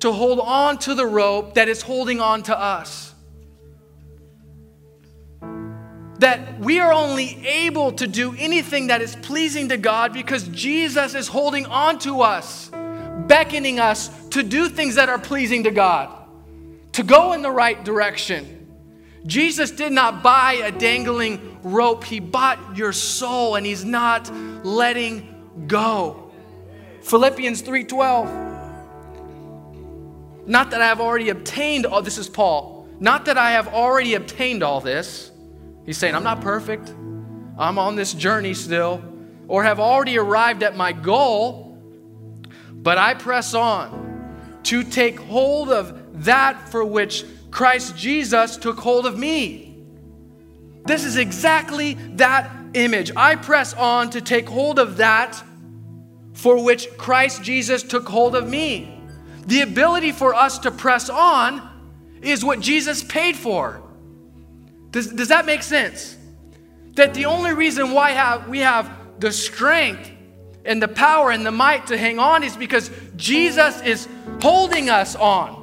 to 0.01 0.11
hold 0.11 0.39
on 0.39 0.77
to 0.79 0.93
the 0.93 1.05
rope 1.05 1.55
that 1.55 1.67
is 1.67 1.81
holding 1.81 2.19
on 2.19 2.43
to 2.43 2.57
us 2.57 3.11
that 6.21 6.59
we 6.59 6.79
are 6.79 6.93
only 6.93 7.45
able 7.47 7.91
to 7.91 8.05
do 8.05 8.35
anything 8.37 8.87
that 8.87 9.01
is 9.01 9.15
pleasing 9.17 9.69
to 9.69 9.77
God 9.77 10.13
because 10.13 10.47
Jesus 10.49 11.15
is 11.15 11.27
holding 11.27 11.65
on 11.65 11.97
to 11.99 12.21
us, 12.21 12.69
beckoning 13.25 13.79
us 13.79 14.09
to 14.29 14.43
do 14.43 14.69
things 14.69 14.95
that 14.95 15.09
are 15.09 15.17
pleasing 15.17 15.63
to 15.63 15.71
God, 15.71 16.15
to 16.93 17.01
go 17.01 17.33
in 17.33 17.41
the 17.41 17.49
right 17.49 17.83
direction. 17.83 18.67
Jesus 19.25 19.71
did 19.71 19.91
not 19.91 20.21
buy 20.21 20.53
a 20.63 20.71
dangling 20.71 21.57
rope, 21.63 22.03
He 22.03 22.19
bought 22.19 22.77
your 22.77 22.93
soul, 22.93 23.55
and 23.55 23.65
He's 23.65 23.83
not 23.83 24.31
letting 24.63 25.65
go. 25.67 26.31
Philippians 27.01 27.63
3:12. 27.63 28.50
Not 30.45 30.71
that 30.71 30.81
I 30.81 30.87
have 30.87 31.01
already 31.01 31.29
obtained 31.29 31.85
all 31.85 32.01
this 32.01 32.17
is 32.17 32.29
Paul. 32.29 32.87
Not 32.99 33.25
that 33.25 33.37
I 33.37 33.51
have 33.51 33.67
already 33.67 34.15
obtained 34.15 34.63
all 34.63 34.81
this 34.81 35.31
He's 35.85 35.97
saying, 35.97 36.15
I'm 36.15 36.23
not 36.23 36.41
perfect. 36.41 36.93
I'm 37.57 37.77
on 37.77 37.95
this 37.95 38.13
journey 38.13 38.53
still, 38.53 39.03
or 39.47 39.63
have 39.63 39.79
already 39.79 40.17
arrived 40.17 40.63
at 40.63 40.75
my 40.75 40.93
goal, 40.93 41.77
but 42.71 42.97
I 42.97 43.13
press 43.13 43.53
on 43.53 44.59
to 44.63 44.83
take 44.83 45.19
hold 45.19 45.69
of 45.69 46.23
that 46.23 46.69
for 46.69 46.85
which 46.85 47.25
Christ 47.49 47.97
Jesus 47.97 48.57
took 48.57 48.79
hold 48.79 49.05
of 49.05 49.17
me. 49.17 49.83
This 50.85 51.03
is 51.03 51.17
exactly 51.17 51.95
that 52.15 52.49
image. 52.73 53.11
I 53.15 53.35
press 53.35 53.73
on 53.73 54.09
to 54.11 54.21
take 54.21 54.47
hold 54.47 54.79
of 54.79 54.97
that 54.97 55.43
for 56.33 56.63
which 56.63 56.87
Christ 56.97 57.43
Jesus 57.43 57.83
took 57.83 58.07
hold 58.07 58.35
of 58.35 58.47
me. 58.47 59.00
The 59.47 59.61
ability 59.61 60.11
for 60.11 60.33
us 60.33 60.59
to 60.59 60.71
press 60.71 61.09
on 61.09 61.67
is 62.21 62.45
what 62.45 62.59
Jesus 62.59 63.03
paid 63.03 63.35
for. 63.35 63.81
Does, 64.91 65.07
does 65.07 65.29
that 65.29 65.45
make 65.45 65.63
sense? 65.63 66.17
That 66.95 67.13
the 67.13 67.25
only 67.25 67.53
reason 67.53 67.91
why 67.91 68.11
have, 68.11 68.47
we 68.47 68.59
have 68.59 68.91
the 69.19 69.31
strength 69.31 70.11
and 70.65 70.81
the 70.81 70.87
power 70.87 71.31
and 71.31 71.45
the 71.45 71.51
might 71.51 71.87
to 71.87 71.97
hang 71.97 72.19
on 72.19 72.43
is 72.43 72.55
because 72.55 72.91
Jesus 73.15 73.81
is 73.81 74.07
holding 74.41 74.89
us 74.89 75.15
on. 75.15 75.57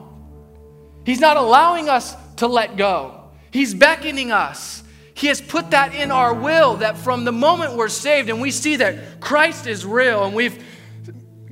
He's 1.04 1.20
not 1.20 1.36
allowing 1.36 1.88
us 1.88 2.16
to 2.36 2.46
let 2.46 2.76
go, 2.76 3.30
He's 3.50 3.74
beckoning 3.74 4.32
us. 4.32 4.82
He 5.14 5.26
has 5.26 5.40
put 5.40 5.72
that 5.72 5.96
in 5.96 6.12
our 6.12 6.32
will 6.32 6.76
that 6.76 6.96
from 6.96 7.24
the 7.24 7.32
moment 7.32 7.74
we're 7.74 7.88
saved 7.88 8.28
and 8.28 8.40
we 8.40 8.52
see 8.52 8.76
that 8.76 9.18
Christ 9.20 9.66
is 9.66 9.84
real 9.84 10.24
and 10.24 10.32
we've 10.32 10.64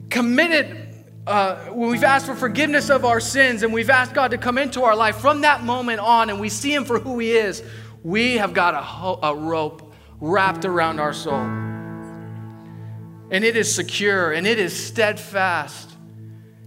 committed, 0.08 0.86
uh, 1.26 1.56
when 1.72 1.90
we've 1.90 2.04
asked 2.04 2.26
for 2.26 2.36
forgiveness 2.36 2.88
of 2.88 3.04
our 3.04 3.18
sins 3.18 3.62
and 3.64 3.72
we've 3.72 3.90
asked 3.90 4.14
God 4.14 4.30
to 4.30 4.38
come 4.38 4.58
into 4.58 4.84
our 4.84 4.94
life, 4.94 5.16
from 5.16 5.40
that 5.40 5.64
moment 5.64 5.98
on 5.98 6.30
and 6.30 6.38
we 6.38 6.48
see 6.48 6.72
Him 6.72 6.84
for 6.84 7.00
who 7.00 7.18
He 7.18 7.32
is, 7.32 7.64
we 8.04 8.36
have 8.36 8.54
got 8.54 8.74
a, 8.74 8.80
ho- 8.80 9.18
a 9.22 9.34
rope 9.34 9.92
wrapped 10.20 10.64
around 10.64 11.00
our 11.00 11.12
soul. 11.12 11.34
And 13.28 13.44
it 13.44 13.56
is 13.56 13.74
secure 13.74 14.32
and 14.32 14.46
it 14.46 14.60
is 14.60 14.72
steadfast. 14.72 15.90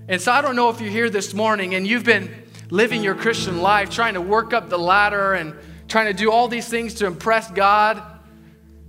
And 0.10 0.22
so 0.22 0.34
I 0.34 0.41
don't 0.41 0.57
know 0.57 0.70
if 0.70 0.82
you're 0.82 0.91
here 0.91 1.10
this 1.10 1.34
morning 1.34 1.76
and 1.76 1.88
you've 1.88 2.03
been 2.03 2.30
living 2.70 3.01
your 3.01 3.16
Christian 3.16 3.62
life 3.62 3.89
trying 3.89 4.16
to 4.16 4.22
work 4.22 4.53
up 4.53 4.70
the 4.70 4.78
ladder 4.78 5.34
and 5.34 5.55
trying 5.88 6.07
to 6.07 6.14
do 6.14 6.32
all 6.32 6.49
these 6.49 6.68
things 6.68 6.95
to 6.95 7.05
impress 7.05 7.49
God, 7.49 8.03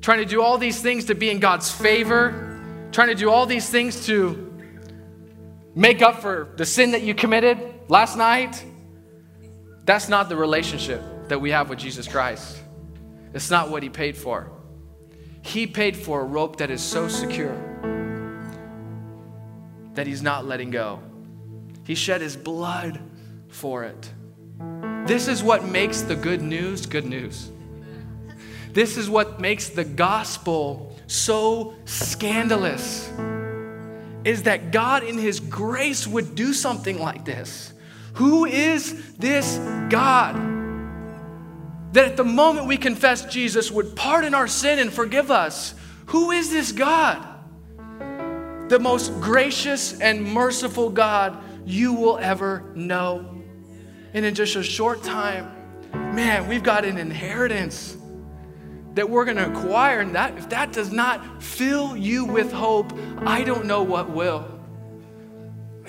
trying 0.00 0.18
to 0.18 0.24
do 0.24 0.42
all 0.42 0.58
these 0.58 0.82
things 0.82 1.04
to 1.04 1.14
be 1.14 1.30
in 1.30 1.38
God's 1.38 1.70
favor, 1.70 2.88
trying 2.90 3.08
to 3.08 3.14
do 3.14 3.30
all 3.30 3.46
these 3.46 3.70
things 3.70 4.06
to 4.06 4.49
make 5.74 6.02
up 6.02 6.20
for 6.20 6.52
the 6.56 6.66
sin 6.66 6.92
that 6.92 7.02
you 7.02 7.14
committed 7.14 7.58
last 7.88 8.16
night. 8.16 8.64
That's 9.84 10.08
not 10.08 10.28
the 10.28 10.36
relationship 10.36 11.02
that 11.28 11.40
we 11.40 11.50
have 11.50 11.68
with 11.68 11.78
Jesus 11.78 12.06
Christ. 12.06 12.60
It's 13.32 13.50
not 13.50 13.70
what 13.70 13.82
He 13.82 13.88
paid 13.88 14.16
for. 14.16 14.50
He 15.42 15.66
paid 15.66 15.96
for 15.96 16.20
a 16.20 16.24
rope 16.24 16.56
that 16.56 16.70
is 16.70 16.82
so 16.82 17.08
secure 17.08 17.56
that 19.94 20.06
He's 20.06 20.22
not 20.22 20.44
letting 20.44 20.70
go. 20.70 21.00
He 21.84 21.94
shed 21.94 22.20
His 22.20 22.36
blood 22.36 23.00
for 23.48 23.84
it. 23.84 24.12
This 25.06 25.28
is 25.28 25.42
what 25.42 25.64
makes 25.64 26.02
the 26.02 26.14
good 26.14 26.42
news 26.42 26.86
good 26.86 27.06
news. 27.06 27.50
This 28.72 28.96
is 28.96 29.10
what 29.10 29.40
makes 29.40 29.70
the 29.70 29.84
gospel 29.84 30.96
so 31.06 31.74
scandalous 31.86 33.10
is 34.24 34.44
that 34.44 34.70
God 34.70 35.02
in 35.02 35.18
his 35.18 35.40
grace 35.40 36.06
would 36.06 36.34
do 36.34 36.52
something 36.52 36.98
like 36.98 37.24
this. 37.24 37.72
Who 38.14 38.44
is 38.44 39.16
this 39.16 39.56
God? 39.88 40.36
That 41.92 42.04
at 42.04 42.16
the 42.16 42.24
moment 42.24 42.66
we 42.66 42.76
confess 42.76 43.24
Jesus 43.24 43.70
would 43.70 43.96
pardon 43.96 44.34
our 44.34 44.46
sin 44.46 44.78
and 44.78 44.92
forgive 44.92 45.30
us. 45.30 45.74
Who 46.06 46.30
is 46.30 46.50
this 46.50 46.72
God? 46.72 47.26
The 48.68 48.78
most 48.78 49.12
gracious 49.20 49.98
and 50.00 50.22
merciful 50.22 50.90
God 50.90 51.42
you 51.66 51.94
will 51.94 52.18
ever 52.18 52.70
know. 52.74 53.42
And 54.12 54.24
in 54.24 54.34
just 54.34 54.56
a 54.56 54.62
short 54.62 55.02
time, 55.02 55.50
man, 55.92 56.48
we've 56.48 56.62
got 56.62 56.84
an 56.84 56.98
inheritance 56.98 57.96
that 58.94 59.08
we're 59.08 59.24
going 59.24 59.36
to 59.36 59.50
acquire. 59.50 60.00
And 60.00 60.14
that, 60.14 60.36
if 60.36 60.48
that 60.50 60.72
does 60.72 60.92
not 60.92 61.42
fill 61.42 61.96
you 61.96 62.24
with 62.24 62.52
hope, 62.52 62.92
I 63.18 63.44
don't 63.44 63.66
know 63.66 63.82
what 63.82 64.10
will. 64.10 64.46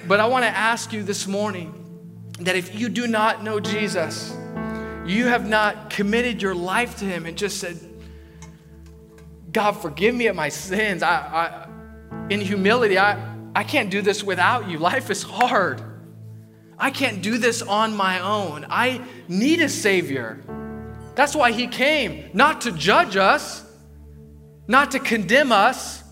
But 0.07 0.19
I 0.19 0.27
want 0.27 0.43
to 0.43 0.49
ask 0.49 0.93
you 0.93 1.03
this 1.03 1.27
morning 1.27 1.77
that 2.39 2.55
if 2.55 2.79
you 2.79 2.89
do 2.89 3.07
not 3.07 3.43
know 3.43 3.59
Jesus, 3.59 4.35
you 5.05 5.27
have 5.27 5.47
not 5.47 5.89
committed 5.89 6.41
your 6.41 6.55
life 6.55 6.97
to 6.99 7.05
Him 7.05 7.25
and 7.25 7.37
just 7.37 7.59
said, 7.59 7.79
God, 9.51 9.73
forgive 9.73 10.15
me 10.15 10.27
of 10.27 10.35
my 10.35 10.49
sins. 10.49 11.03
I, 11.03 11.15
I, 11.17 11.67
in 12.29 12.39
humility, 12.39 12.97
I, 12.97 13.21
I 13.55 13.63
can't 13.63 13.89
do 13.89 14.01
this 14.01 14.23
without 14.23 14.69
you. 14.69 14.79
Life 14.79 15.09
is 15.09 15.23
hard. 15.23 15.81
I 16.77 16.89
can't 16.89 17.21
do 17.21 17.37
this 17.37 17.61
on 17.61 17.95
my 17.95 18.19
own. 18.21 18.65
I 18.69 19.01
need 19.27 19.61
a 19.61 19.69
Savior. 19.69 20.41
That's 21.15 21.35
why 21.35 21.51
He 21.51 21.67
came, 21.67 22.29
not 22.33 22.61
to 22.61 22.71
judge 22.71 23.17
us, 23.17 23.63
not 24.67 24.91
to 24.91 24.99
condemn 24.99 25.51
us, 25.51 26.03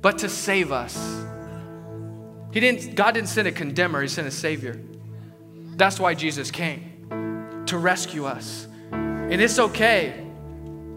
but 0.00 0.18
to 0.18 0.28
save 0.28 0.72
us. 0.72 0.96
He 2.52 2.60
didn't, 2.60 2.96
God 2.96 3.12
didn't 3.12 3.28
send 3.28 3.48
a 3.48 3.52
condemner, 3.52 4.02
He 4.02 4.08
sent 4.08 4.26
a 4.26 4.30
Savior. 4.30 4.82
That's 5.76 5.98
why 5.98 6.14
Jesus 6.14 6.50
came, 6.50 7.64
to 7.66 7.78
rescue 7.78 8.26
us. 8.26 8.66
And 8.90 9.40
it's 9.40 9.58
okay 9.58 10.26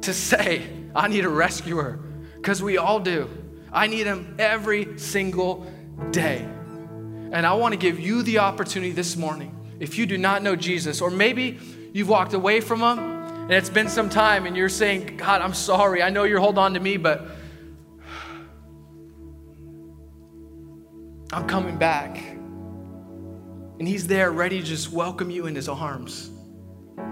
to 0.01 0.13
say, 0.13 0.67
I 0.95 1.07
need 1.07 1.25
a 1.25 1.29
rescuer, 1.29 1.99
because 2.35 2.61
we 2.61 2.77
all 2.77 2.99
do. 2.99 3.29
I 3.71 3.87
need 3.87 4.07
Him 4.07 4.35
every 4.39 4.97
single 4.97 5.65
day. 6.11 6.39
And 7.31 7.45
I 7.45 7.53
want 7.53 7.73
to 7.73 7.77
give 7.77 7.99
you 7.99 8.23
the 8.23 8.39
opportunity 8.39 8.91
this 8.91 9.15
morning, 9.15 9.51
if 9.79 9.97
you 9.97 10.05
do 10.05 10.17
not 10.17 10.41
know 10.41 10.55
Jesus, 10.55 11.01
or 11.01 11.09
maybe 11.09 11.59
you've 11.95 12.09
walked 12.09 12.33
away 12.33 12.59
from 12.59 12.81
Him 12.81 12.99
and 12.99 13.53
it's 13.53 13.69
been 13.69 13.87
some 13.87 14.09
time 14.09 14.45
and 14.45 14.57
you're 14.57 14.67
saying, 14.67 15.15
God, 15.15 15.41
I'm 15.41 15.53
sorry. 15.53 16.03
I 16.03 16.09
know 16.09 16.25
you're 16.25 16.41
holding 16.41 16.59
on 16.59 16.73
to 16.73 16.79
me, 16.81 16.97
but 16.97 17.25
I'm 21.31 21.47
coming 21.47 21.77
back. 21.77 22.17
And 23.79 23.87
He's 23.87 24.07
there 24.07 24.33
ready 24.33 24.59
to 24.59 24.65
just 24.65 24.91
welcome 24.91 25.29
you 25.29 25.45
in 25.45 25.55
His 25.55 25.69
arms. 25.69 26.31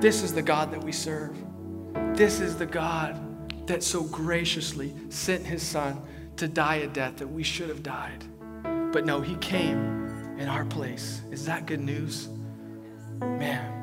This 0.01 0.21
is 0.21 0.33
the 0.33 0.41
God 0.41 0.69
that 0.73 0.83
we 0.83 0.91
serve. 0.91 1.37
This 2.13 2.41
is 2.41 2.57
the 2.57 2.65
God 2.65 3.17
that 3.67 3.83
so 3.83 4.03
graciously 4.03 4.93
sent 5.07 5.45
His 5.45 5.63
Son 5.63 6.01
to 6.35 6.49
die 6.49 6.77
a 6.77 6.87
death 6.87 7.15
that 7.17 7.27
we 7.27 7.41
should 7.41 7.69
have 7.69 7.83
died. 7.83 8.25
But 8.91 9.05
no, 9.05 9.21
He 9.21 9.35
came 9.35 10.37
in 10.37 10.49
our 10.49 10.65
place. 10.65 11.21
Is 11.31 11.45
that 11.45 11.67
good 11.67 11.79
news? 11.79 12.27
Man, 13.21 13.82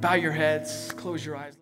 bow 0.00 0.14
your 0.14 0.32
heads, 0.32 0.92
close 0.96 1.24
your 1.24 1.36
eyes. 1.36 1.59